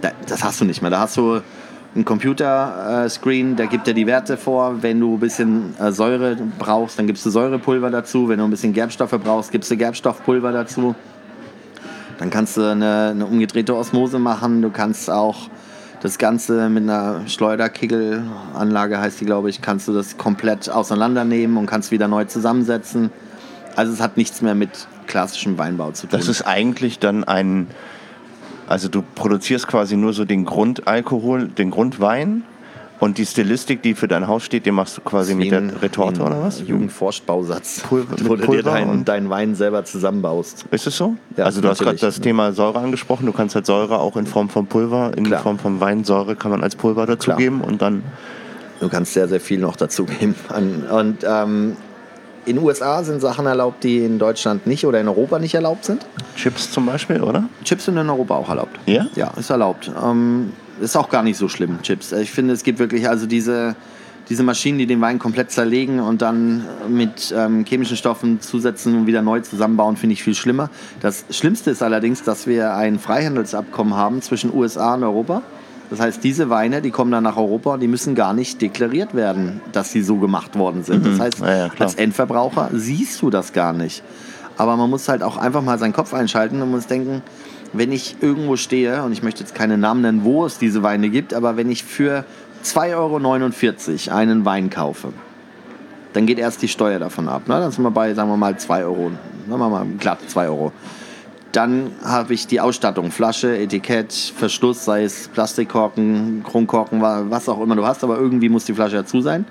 [0.00, 0.90] Da, das hast du nicht mehr.
[0.90, 1.40] Da hast du
[1.94, 4.82] ein Computerscreen, der gibt dir die Werte vor.
[4.82, 8.28] Wenn du ein bisschen äh, Säure brauchst, dann gibst du Säurepulver dazu.
[8.28, 10.94] Wenn du ein bisschen Gerbstoffe brauchst, gibst du Gerbstoffpulver dazu.
[12.18, 14.62] Dann kannst du eine, eine umgedrehte Osmose machen.
[14.62, 15.48] Du kannst auch
[16.02, 21.66] das Ganze mit einer Schleuderkegel-Anlage, heißt die, glaube ich, kannst du das komplett auseinandernehmen und
[21.66, 23.10] kannst wieder neu zusammensetzen.
[23.76, 26.18] Also es hat nichts mehr mit klassischem Weinbau zu tun.
[26.18, 27.68] Das ist eigentlich dann ein,
[28.66, 32.42] also du produzierst quasi nur so den Grundalkohol, den Grundwein
[33.02, 36.22] und die Stilistik, die für dein Haus steht, die machst du quasi mit der Retorte
[36.22, 36.60] oder was?
[36.60, 40.66] Jugendforschbausatz, Pulver, wo du dir deinen dein Wein selber zusammenbaust.
[40.70, 41.16] Ist es so?
[41.36, 43.26] Ja, also du hast gerade das Thema Säure angesprochen.
[43.26, 45.42] Du kannst halt Säure auch in Form von Pulver, in Klar.
[45.42, 48.04] Form von Weinsäure kann man als Pulver dazugeben und dann...
[48.78, 50.36] Du kannst sehr, sehr viel noch dazugeben.
[50.48, 51.76] Und ähm,
[52.44, 55.86] in den USA sind Sachen erlaubt, die in Deutschland nicht oder in Europa nicht erlaubt
[55.86, 56.06] sind.
[56.36, 57.48] Chips zum Beispiel, oder?
[57.64, 58.78] Chips sind in Europa auch erlaubt.
[58.86, 59.06] Ja?
[59.16, 59.90] Ja, ist erlaubt.
[60.00, 62.12] Ähm, ist auch gar nicht so schlimm, Chips.
[62.12, 63.76] Ich finde, es gibt wirklich also diese,
[64.28, 69.06] diese Maschinen, die den Wein komplett zerlegen und dann mit ähm, chemischen Stoffen zusetzen und
[69.06, 70.70] wieder neu zusammenbauen, finde ich viel schlimmer.
[71.00, 75.42] Das Schlimmste ist allerdings, dass wir ein Freihandelsabkommen haben zwischen USA und Europa.
[75.90, 79.14] Das heißt, diese Weine, die kommen dann nach Europa und die müssen gar nicht deklariert
[79.14, 81.04] werden, dass sie so gemacht worden sind.
[81.06, 84.02] Das heißt, Ja, ja, als Endverbraucher siehst du das gar nicht.
[84.56, 87.22] Aber man muss halt auch einfach mal seinen Kopf einschalten und muss denken,
[87.72, 91.08] wenn ich irgendwo stehe, und ich möchte jetzt keine Namen nennen, wo es diese Weine
[91.08, 92.24] gibt, aber wenn ich für
[92.64, 92.96] 2,49
[94.10, 95.08] Euro einen Wein kaufe,
[96.12, 97.48] dann geht erst die Steuer davon ab.
[97.48, 97.54] Ne?
[97.58, 99.10] Dann sind wir bei, sagen wir mal, 2 Euro.
[99.48, 100.72] Sagen wir mal glatt 2 Euro.
[101.52, 107.60] Dann habe ich die Ausstattung, Flasche, Etikett, Verschluss, sei es Plastikkorken, Kronkorken, wa- was auch
[107.60, 109.44] immer du hast, aber irgendwie muss die Flasche dazu sein.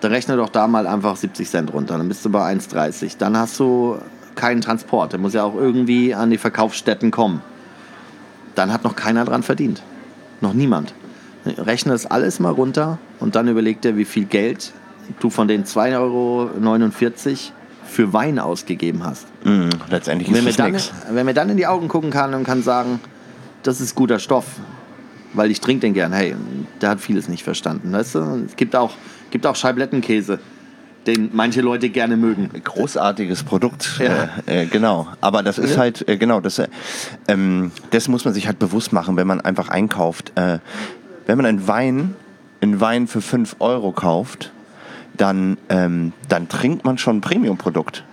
[0.00, 3.16] Dann rechne doch da mal einfach 70 Cent runter, dann bist du bei 1,30.
[3.18, 3.98] Dann hast du
[4.34, 7.42] keinen Transport, der muss ja auch irgendwie an die Verkaufsstätten kommen.
[8.54, 9.82] Dann hat noch keiner dran verdient.
[10.40, 10.94] Noch niemand.
[11.44, 14.72] Rechne das alles mal runter und dann überleg dir, wie viel Geld
[15.20, 16.50] du von den 2,49 Euro
[17.84, 19.26] für Wein ausgegeben hast.
[19.44, 22.34] Mhm, letztendlich Wenn ist mir, das dann, wenn mir dann in die Augen gucken kann
[22.34, 23.00] und kann sagen,
[23.62, 24.46] das ist guter Stoff,
[25.32, 26.12] weil ich trinke den gern.
[26.12, 26.34] Hey,
[26.80, 27.92] der hat vieles nicht verstanden.
[27.92, 28.44] Weißt du?
[28.46, 28.92] Es gibt auch,
[29.30, 30.38] gibt auch Scheiblettenkäse,
[31.06, 32.50] den manche Leute gerne mögen.
[32.62, 34.28] Großartiges Produkt, Ja.
[34.46, 35.08] äh, äh, genau.
[35.20, 35.78] Aber das ist Ja.
[35.78, 36.68] halt, äh, genau, das, äh,
[37.28, 40.32] ähm, das muss man sich halt bewusst machen, wenn man einfach einkauft.
[40.36, 40.58] Äh,
[41.26, 42.14] wenn man einen Wein,
[42.60, 44.52] einen Wein für 5 Euro kauft,
[45.16, 48.04] dann, ähm, dann trinkt man schon ein Premium-Produkt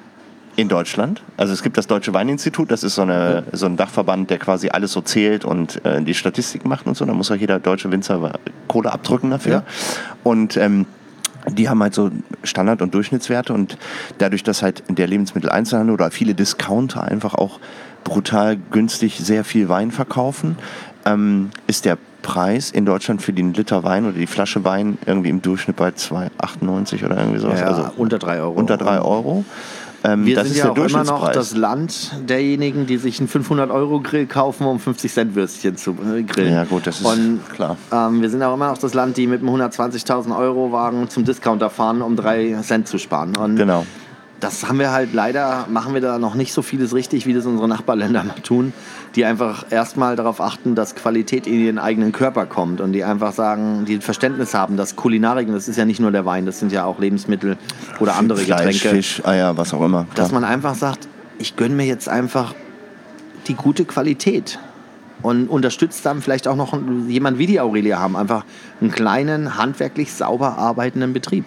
[0.56, 1.22] in Deutschland.
[1.38, 4.70] Also es gibt das Deutsche Weininstitut, das ist so, eine, so ein Dachverband, der quasi
[4.70, 7.06] alles so zählt und äh, die Statistik macht und so.
[7.06, 8.34] Da muss auch jeder deutsche Winzer
[8.68, 9.52] Kohle abdrücken dafür.
[9.54, 9.64] Ja.
[10.24, 10.86] Und ähm,
[11.50, 12.12] die haben halt so
[12.44, 13.78] Standard- und Durchschnittswerte und
[14.18, 17.60] dadurch, dass halt der Lebensmitteleinzelhandel oder viele Discounter einfach auch
[18.04, 20.58] brutal günstig sehr viel Wein verkaufen,
[21.06, 25.30] ähm, ist der Preis in Deutschland für den Liter Wein oder die Flasche Wein irgendwie
[25.30, 27.60] im Durchschnitt bei 2,98 oder irgendwie sowas.
[27.60, 28.52] Ja, also unter 3 Euro.
[28.52, 29.46] unter 3 Euro.
[30.08, 34.66] Ähm, Wir sind ja auch immer noch das Land derjenigen, die sich einen 500-Euro-Grill kaufen,
[34.66, 36.54] um 50-Cent-Würstchen zu äh, grillen.
[36.54, 37.76] Ja, gut, das ist Und, klar.
[37.92, 41.26] Ähm, wir sind auch immer noch das Land, die mit einem 120.000 Euro Wagen zum
[41.26, 43.36] Discounter fahren, um 3 Cent zu sparen.
[43.36, 43.86] Und Genau.
[44.40, 47.46] das haben wir halt leider, machen wir da noch nicht so vieles richtig, wie das
[47.46, 48.72] unsere Nachbarländer mal tun,
[49.18, 53.34] die einfach erstmal darauf achten, dass Qualität in ihren eigenen Körper kommt und die einfach
[53.34, 56.60] sagen, die Verständnis haben, dass Kulinarik, und das ist ja nicht nur der Wein, das
[56.60, 57.58] sind ja auch Lebensmittel
[58.00, 60.06] oder andere Fleisch, Getränke, Fisch, Eier, was auch immer.
[60.14, 60.42] dass Klar.
[60.42, 61.08] man einfach sagt,
[61.40, 62.54] ich gönne mir jetzt einfach
[63.48, 64.60] die gute Qualität
[65.24, 68.46] und unterstützt dann vielleicht auch noch jemand wie die Aurelia haben, einfach
[68.82, 71.46] einen kleinen, handwerklich sauber arbeitenden Betrieb.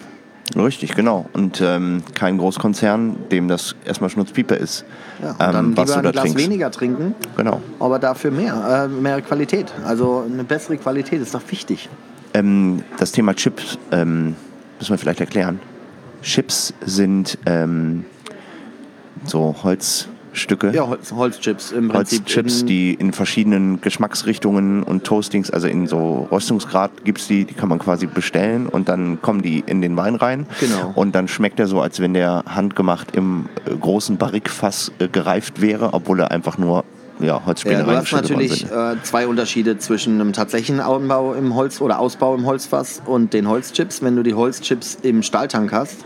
[0.56, 1.26] Richtig, genau.
[1.32, 4.84] Und ähm, kein Großkonzern, dem das erstmal Schnutzpiepe ist,
[5.22, 6.44] Ja, und ähm, dann was lieber du ein da Glas trinkst.
[6.44, 7.60] weniger trinken, Genau.
[7.78, 9.72] aber dafür mehr, äh, mehr Qualität.
[9.86, 11.88] Also eine bessere Qualität ist doch wichtig.
[12.34, 14.34] Ähm, das Thema Chips ähm,
[14.78, 15.60] müssen wir vielleicht erklären.
[16.22, 18.04] Chips sind ähm,
[19.24, 19.54] so
[20.30, 20.70] Holzstücke.
[20.74, 22.20] Ja, Holz, Holzchips im Prinzip.
[22.20, 27.54] Holzchips, in- die in verschiedenen Geschmacksrichtungen und Toastings, also in so Röstungsgrad gibt's die, die
[27.54, 30.46] kann man quasi bestellen und dann kommen die in den Wein rein.
[30.60, 30.92] Genau.
[30.94, 35.60] Und dann schmeckt er so, als wenn der handgemacht im äh, großen Barrikfass äh, gereift
[35.60, 36.84] wäre, obwohl er einfach nur
[37.18, 41.80] ja, Ja, Holzspäne du hast natürlich äh, zwei Unterschiede zwischen einem tatsächlichen Anbau im Holz
[41.82, 44.00] oder Ausbau im Holzfass und den Holzchips.
[44.02, 45.96] Wenn du die Holzchips im Stahltank hast,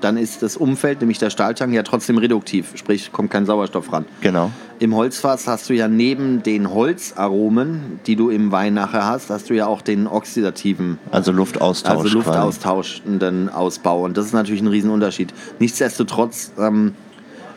[0.00, 4.04] dann ist das Umfeld, nämlich der Stahltank, ja trotzdem reduktiv, sprich kommt kein Sauerstoff ran.
[4.20, 4.50] Genau.
[4.78, 9.50] Im Holzfass hast du ja neben den Holzaromen, die du im Wein nachher hast, hast
[9.50, 11.96] du ja auch den oxidativen Also Luftaustausch.
[12.04, 14.04] also luftaustauschenden Ausbau.
[14.04, 15.34] Und das ist natürlich ein Riesenunterschied.
[15.58, 16.94] Nichtsdestotrotz ähm,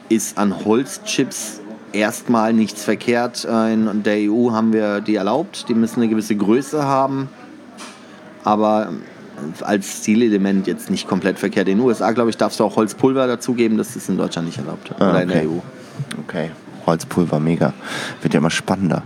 [0.10, 1.62] ist an Holzchips
[1.94, 3.46] erstmal nichts verkehrt.
[3.46, 5.66] Äh, In der EU haben wir die erlaubt.
[5.70, 7.30] Die müssen eine gewisse Größe haben.
[8.44, 9.02] Aber ähm,
[9.62, 11.68] als Zielelement jetzt nicht komplett verkehrt.
[11.68, 13.78] In den USA, glaube ich, darfst du auch Holzpulver dazugeben.
[13.78, 14.92] Das ist in Deutschland nicht erlaubt.
[15.00, 15.44] Ah, Oder in der.
[15.44, 15.60] EU.
[16.24, 16.52] Okay,
[16.86, 17.74] Holzpulver, mega.
[18.22, 19.04] Wird ja immer spannender.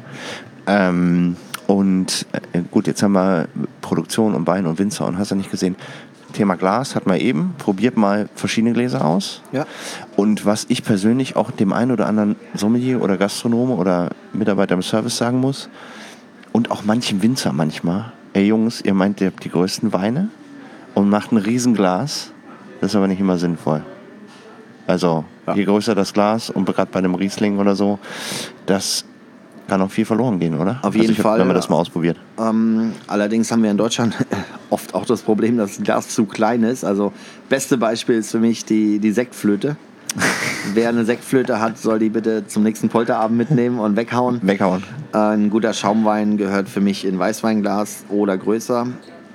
[0.67, 1.35] Ähm,
[1.67, 3.47] und äh, gut, jetzt haben wir
[3.81, 5.75] Produktion und Wein und Winzer und hast du nicht gesehen.
[6.33, 7.55] Thema Glas hat man eben.
[7.57, 9.41] Probiert mal verschiedene Gläser aus.
[9.51, 9.65] Ja.
[10.15, 14.81] Und was ich persönlich auch dem einen oder anderen Sommelier oder Gastronome oder Mitarbeiter im
[14.81, 15.69] Service sagen muss,
[16.51, 20.29] und auch manchem Winzer manchmal, ey Jungs, ihr meint, ihr habt die größten Weine
[20.93, 22.31] und macht ein Riesenglas.
[22.81, 23.83] Das ist aber nicht immer sinnvoll.
[24.87, 25.55] Also, Ja.
[25.55, 27.97] je größer das Glas und gerade bei einem Riesling oder so,
[28.65, 29.05] das
[29.67, 30.79] kann auch viel verloren gehen, oder?
[30.83, 32.17] Auf jeden also ich hab- Fall, Wenn man das mal ausprobiert.
[32.37, 34.15] Ähm, allerdings haben wir in Deutschland
[34.69, 36.83] oft auch das Problem, dass das Glas zu klein ist.
[36.83, 37.13] Also
[37.49, 39.77] beste Beispiel ist für mich die, die Sektflöte.
[40.73, 44.39] Wer eine Sektflöte hat, soll die bitte zum nächsten Polterabend mitnehmen und weghauen.
[44.41, 44.83] Weghauen.
[45.13, 48.85] Äh, Ein guter Schaumwein gehört für mich in Weißweinglas oder größer.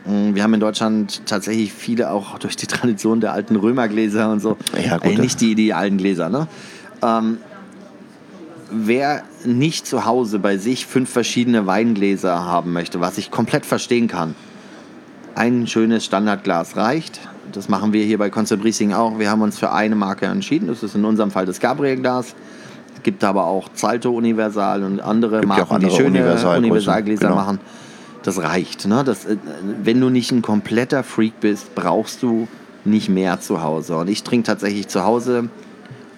[0.06, 4.40] Mm, Wir haben in Deutschland tatsächlich viele auch durch die Tradition der alten Römergläser und
[4.40, 4.56] so.
[4.82, 6.48] Ja, gut, Ey, nicht die idealen Gläser, ne?
[7.02, 7.38] Ähm,
[8.70, 14.08] wer nicht zu Hause bei sich fünf verschiedene Weingläser haben möchte, was ich komplett verstehen
[14.08, 14.34] kann,
[15.34, 17.20] ein schönes Standardglas reicht.
[17.52, 19.18] Das machen wir hier bei Concept Riesling auch.
[19.18, 20.68] Wir haben uns für eine Marke entschieden.
[20.68, 22.34] Das ist in unserem Fall das Gabriel-Glas.
[22.96, 27.28] Es gibt aber auch Zalto Universal und andere Gibt ja Marken, die andere schöne Universalgläser
[27.28, 27.36] genau.
[27.36, 27.60] machen.
[28.22, 28.86] Das reicht.
[28.86, 29.02] Ne?
[29.04, 29.36] Das, äh,
[29.82, 32.48] wenn du nicht ein kompletter Freak bist, brauchst du
[32.84, 33.96] nicht mehr zu Hause.
[33.96, 35.48] Und ich trinke tatsächlich zu Hause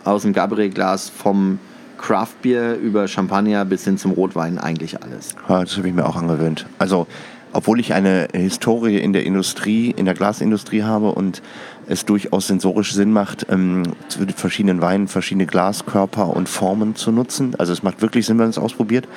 [0.04, 1.58] aus dem Gabriel-Glas vom
[1.98, 5.36] Craftbier über Champagner bis hin zum Rotwein eigentlich alles.
[5.48, 6.66] Ja, das habe ich mir auch angewöhnt.
[6.78, 7.06] Also,
[7.52, 11.42] obwohl ich eine Historie in der Industrie, in der Glasindustrie habe und
[11.86, 17.12] es durchaus sensorisch Sinn macht, ähm, zu den verschiedenen Weinen verschiedene Glaskörper und Formen zu
[17.12, 17.54] nutzen.
[17.58, 19.08] Also es macht wirklich Sinn, wenn man es ausprobiert,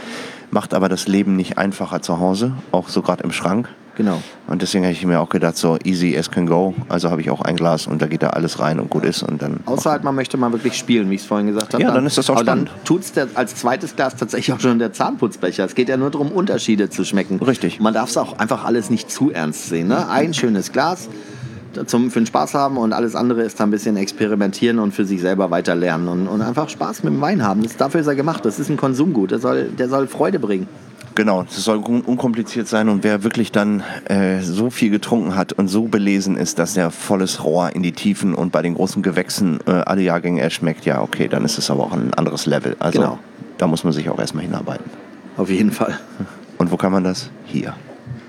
[0.51, 3.69] macht aber das Leben nicht einfacher zu Hause, auch so gerade im Schrank.
[3.95, 4.21] Genau.
[4.47, 6.73] Und deswegen habe ich mir auch gedacht, so easy as can go.
[6.89, 9.23] Also habe ich auch ein Glas und da geht da alles rein und gut ist.
[9.23, 11.83] Und dann Außer halt, man möchte mal wirklich spielen, wie ich es vorhin gesagt habe.
[11.83, 12.85] Ja, dann ist das auch Aber dann spannend.
[12.85, 15.63] tut es als zweites Glas tatsächlich auch schon der Zahnputzbecher.
[15.65, 17.39] Es geht ja nur darum, Unterschiede zu schmecken.
[17.39, 17.79] Richtig.
[17.79, 19.87] Man darf es auch einfach alles nicht zu ernst sehen.
[19.87, 20.09] Ne?
[20.09, 21.09] Ein schönes Glas
[21.85, 25.05] zum, für den Spaß haben und alles andere ist dann ein bisschen experimentieren und für
[25.05, 27.63] sich selber weiter lernen und, und einfach Spaß mit dem Wein haben.
[27.63, 28.45] Das, dafür ist er gemacht.
[28.45, 29.31] Das ist ein Konsumgut.
[29.31, 30.67] Der soll, der soll Freude bringen.
[31.15, 35.53] Genau, es soll un unkompliziert sein und wer wirklich dann äh, so viel getrunken hat
[35.53, 39.01] und so belesen ist, dass der volles Rohr in die Tiefen und bei den großen
[39.01, 42.75] Gewächsen äh, alle Jahrgänge erschmeckt, ja okay, dann ist es aber auch ein anderes Level.
[42.79, 43.19] Also Genau.
[43.57, 44.85] da muss man sich auch erstmal hinarbeiten.
[45.37, 45.97] Auf jeden Fall.
[46.57, 47.29] Und wo kann man das?
[47.45, 47.73] Hier.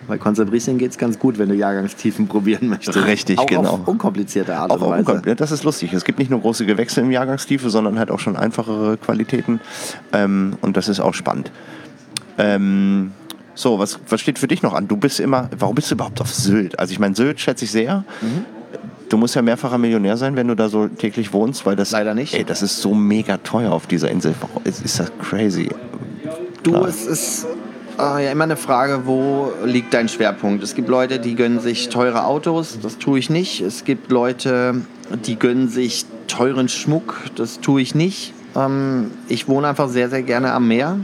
[0.09, 2.97] Bei Concept Riesling geht es ganz gut, wenn du Jahrgangstiefen probieren möchtest.
[3.05, 3.71] Richtig, auch genau.
[3.71, 5.23] Auf unkomplizierte Art Auch, und Weise.
[5.27, 5.93] ja, das ist lustig.
[5.93, 9.61] Es gibt nicht nur große Gewächse im Jahrgangstiefe, sondern halt auch schon einfachere Qualitäten.
[10.13, 11.51] Ähm, und das ist auch spannend.
[12.39, 13.13] Ähm,
[13.55, 14.87] so, was, was steht für dich noch an?
[14.87, 16.79] Du bist immer, warum bist du überhaupt auf Sylt?
[16.79, 18.05] Also ich meine, Sylt schätze ich sehr.
[18.21, 18.45] Mhm.
[19.09, 22.15] Du musst ja mehrfacher Millionär sein, wenn du da so täglich wohnst, weil das Leider
[22.15, 22.35] nicht.
[22.35, 24.35] Ey, das ist so mega teuer auf dieser Insel.
[24.65, 25.71] Ist, ist das crazy?
[26.63, 26.89] Du, Klar.
[26.89, 27.47] es ist
[27.99, 30.63] äh, ja immer eine Frage, wo liegt dein Schwerpunkt?
[30.65, 33.61] Es gibt Leute, die gönnen sich teure Autos, das tue ich nicht.
[33.61, 34.83] Es gibt Leute,
[35.25, 38.35] die gönnen sich teuren Schmuck, das tue ich nicht.
[38.57, 40.99] Ähm, ich wohne einfach sehr, sehr gerne am Meer.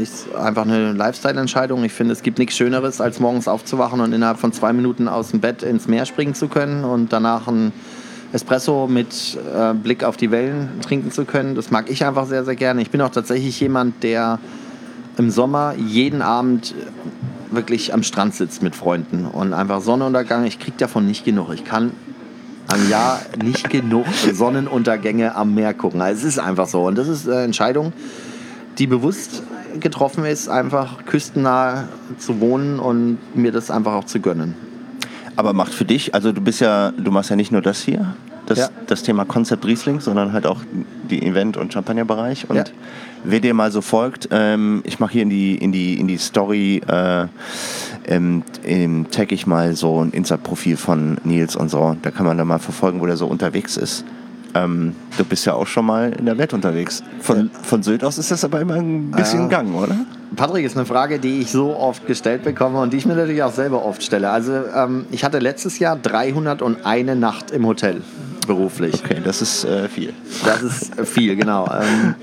[0.00, 1.84] Ist einfach eine Lifestyle-Entscheidung.
[1.84, 5.30] Ich finde, es gibt nichts Schöneres, als morgens aufzuwachen und innerhalb von zwei Minuten aus
[5.30, 7.72] dem Bett ins Meer springen zu können und danach ein
[8.32, 11.54] Espresso mit äh, Blick auf die Wellen trinken zu können.
[11.54, 12.80] Das mag ich einfach sehr, sehr gerne.
[12.80, 14.38] Ich bin auch tatsächlich jemand, der
[15.18, 16.74] im Sommer jeden Abend
[17.50, 20.44] wirklich am Strand sitzt mit Freunden und einfach Sonnenuntergang.
[20.46, 21.52] Ich kriege davon nicht genug.
[21.52, 21.92] Ich kann
[22.68, 26.00] am Jahr nicht genug Sonnenuntergänge am Meer gucken.
[26.00, 26.86] Also es ist einfach so.
[26.86, 27.92] Und das ist eine Entscheidung,
[28.78, 29.42] die bewusst
[29.78, 34.54] getroffen ist, einfach küstennah zu wohnen und mir das einfach auch zu gönnen.
[35.36, 38.14] Aber macht für dich, also du bist ja, du machst ja nicht nur das hier,
[38.46, 38.68] das, Ja.
[38.88, 40.60] das Thema Konzept Riesling, sondern halt auch
[41.08, 42.50] die Event- und Champagnerbereich.
[42.50, 42.64] Und Ja.
[43.24, 46.18] wer dir mal so folgt, ähm, ich mache hier in die, in die, in die
[46.18, 47.26] Story, äh,
[48.06, 51.96] ähm, ähm, tag ich mal so ein Insta-Profil von Nils und so.
[52.02, 54.04] Da kann man dann mal verfolgen, wo der so unterwegs ist.
[54.54, 57.02] Ähm, du bist ja auch schon mal in der Welt unterwegs.
[57.20, 59.46] Von, von Sylt aus ist das aber immer ein bisschen Ja.
[59.48, 59.96] Gang, oder?
[60.36, 63.42] Patrick, ist eine Frage, die ich so oft gestellt bekomme und die ich mir natürlich
[63.42, 64.30] auch selber oft stelle.
[64.30, 68.02] Also ähm, ich hatte letztes Jahr 301 Nacht im Hotel
[68.46, 68.94] beruflich.
[69.04, 70.12] Okay, das ist äh, viel.
[70.44, 71.68] Das ist viel, genau.
[71.80, 72.14] Ähm,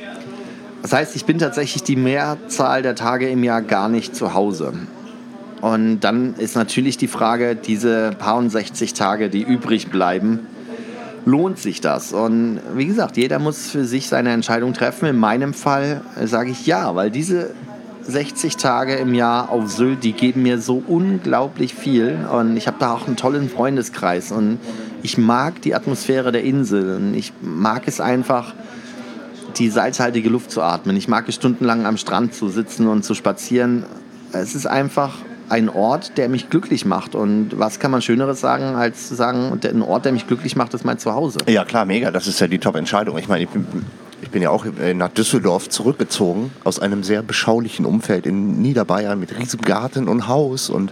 [0.84, 4.74] das heißt, ich bin tatsächlich die Mehrzahl der Tage im Jahr gar nicht zu Hause.
[5.60, 10.48] Und dann ist natürlich die Frage, diese paar und 60 Tage, die übrig bleiben,
[11.28, 12.14] lohnt sich das?
[12.14, 15.08] Und wie gesagt, jeder muss für sich seine Entscheidung treffen.
[15.08, 17.52] In meinem Fall äh, sage ich ja, weil diese
[18.04, 22.18] 60 Tage im Jahr auf Sylt, die geben mir so unglaublich viel.
[22.32, 24.32] Und ich habe da auch einen tollen Freundeskreis.
[24.32, 24.60] Und
[25.04, 26.96] ich mag die Atmosphäre der Insel.
[26.96, 28.54] Und ich mag es einfach,
[29.58, 30.96] die salzhaltige Luft zu atmen.
[30.96, 33.84] Ich mag es stundenlang am Strand zu sitzen und zu spazieren.
[34.32, 35.16] Es ist einfach
[35.50, 37.16] ein Ort, der mich glücklich macht.
[37.16, 40.74] Und was kann man Schöneres sagen, als zu sagen, ein Ort, der mich glücklich macht,
[40.74, 41.40] ist mein Zuhause.
[41.48, 42.12] Ja, klar, mega.
[42.12, 43.18] Das ist ja die Top-Entscheidung.
[43.18, 43.66] Ich meine, ich bin,
[44.22, 49.20] ich bin ja auch äh, nach Düsseldorf zurückgezogen, aus einem sehr beschaulichen Umfeld in Niederbayern
[49.20, 50.70] mit riesem Garten und Haus.
[50.70, 50.92] Und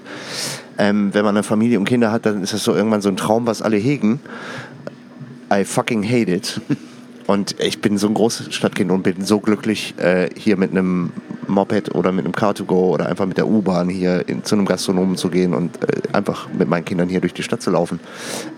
[0.77, 3.17] ähm, wenn man eine Familie und Kinder hat, dann ist das so irgendwann so ein
[3.17, 4.19] Traum, was alle hegen.
[5.53, 6.61] I fucking hate it.
[7.27, 11.11] Und ich bin so ein großes Stadtkind und bin so glücklich, äh, hier mit einem
[11.47, 15.17] Moped oder mit einem Car2Go oder einfach mit der U-Bahn hier in, zu einem Gastronomen
[15.17, 17.99] zu gehen und äh, einfach mit meinen Kindern hier durch die Stadt zu laufen.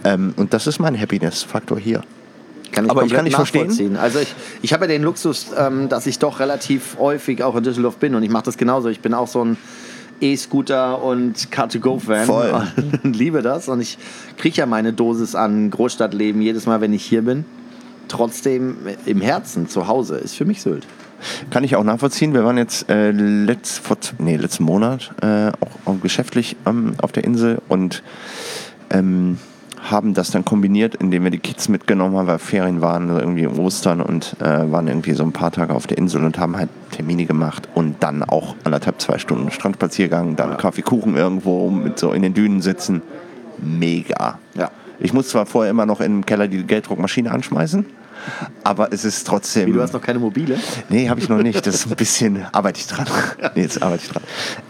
[0.03, 2.01] Ähm, und das ist mein Happiness-Faktor hier.
[2.71, 3.95] Kann ich Aber ich kann nicht verstehen.
[3.95, 7.63] Also ich, ich habe ja den Luxus, ähm, dass ich doch relativ häufig auch in
[7.63, 8.89] Düsseldorf bin und ich mache das genauso.
[8.89, 9.57] Ich bin auch so ein
[10.19, 12.67] E-Scooter und Car-to-Go-Fan Voll.
[13.03, 13.69] und liebe das.
[13.69, 13.97] Und ich
[14.37, 17.45] kriege ja meine Dosis an Großstadtleben jedes Mal, wenn ich hier bin.
[18.07, 20.87] Trotzdem im Herzen, zu Hause, ist für mich Sylt.
[21.49, 22.33] Kann ich auch nachvollziehen.
[22.33, 27.11] Wir waren jetzt äh, letzt, vor, nee, letzten Monat äh, auch, auch geschäftlich ähm, auf
[27.11, 28.03] der Insel und
[28.91, 29.39] ähm,
[29.91, 33.47] haben das dann kombiniert, indem wir die Kids mitgenommen haben, weil Ferien waren, also irgendwie
[33.47, 36.69] Ostern und äh, waren irgendwie so ein paar Tage auf der Insel und haben halt
[36.91, 42.11] Termine gemacht und dann auch anderthalb, zwei Stunden Strandspaziergang, dann Kaffee, Kuchen irgendwo mit so
[42.11, 43.01] in den Dünen sitzen.
[43.59, 44.39] Mega.
[44.55, 44.71] Ja.
[44.99, 47.85] Ich muss zwar vorher immer noch im Keller die Gelddruckmaschine anschmeißen,
[48.63, 49.67] aber es ist trotzdem.
[49.67, 50.57] Wie, du hast noch keine mobile?
[50.89, 51.65] Nee, habe ich noch nicht.
[51.65, 53.05] Das ist ein bisschen, arbeite ich dran.
[53.55, 54.23] Nee, jetzt arbeite ich dran.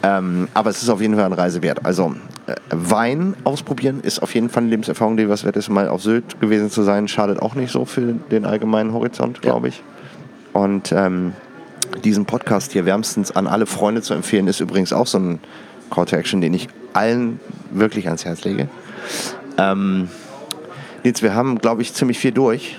[0.03, 1.85] Ähm, aber es ist auf jeden Fall eine Reise wert.
[1.85, 2.15] Also
[2.47, 6.01] äh, Wein ausprobieren ist auf jeden Fall eine Lebenserfahrung, die was wert ist, mal auf
[6.01, 7.07] Sylt gewesen zu sein.
[7.07, 9.81] Schadet auch nicht so für den allgemeinen Horizont, glaube ich.
[10.53, 11.33] Und ähm,
[12.03, 15.39] diesen Podcast hier wärmstens an alle Freunde zu empfehlen, ist übrigens auch so ein
[15.89, 17.39] Call to Action, den ich allen
[17.71, 18.67] wirklich ans Herz lege.
[19.57, 20.09] Ähm,
[21.03, 22.77] Nils, wir haben, glaube ich, ziemlich viel durch.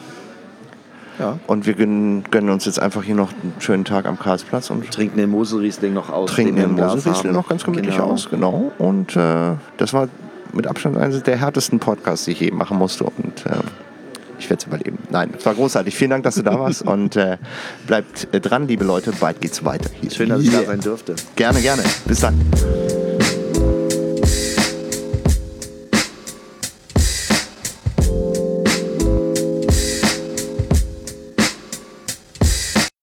[1.18, 1.38] Ja.
[1.48, 4.88] Und wir gönnen, gönnen uns jetzt einfach hier noch einen schönen Tag am Karlsplatz und
[4.90, 6.30] Trinken den Moselriesling noch aus.
[6.30, 8.10] trinken den Glas Moselriesling noch ganz gemütlich Genau.
[8.10, 8.28] aus.
[8.30, 8.72] Genau.
[8.78, 10.08] Und äh, das war
[10.52, 13.04] mit Abstand eines der härtesten Podcasts, die ich je machen musste.
[13.04, 13.50] Und äh,
[14.38, 14.98] ich werde es überleben.
[15.10, 15.96] Nein, es war großartig.
[15.96, 16.82] Vielen Dank, dass du da warst.
[16.86, 17.38] und äh,
[17.88, 19.12] bleibt äh, dran, liebe Leute.
[19.18, 19.90] Bald geht's weiter.
[20.00, 20.10] Hier.
[20.12, 21.16] Schön, dass ich da sein durfte.
[21.34, 21.82] Gerne, gerne.
[22.06, 22.38] Bis dann.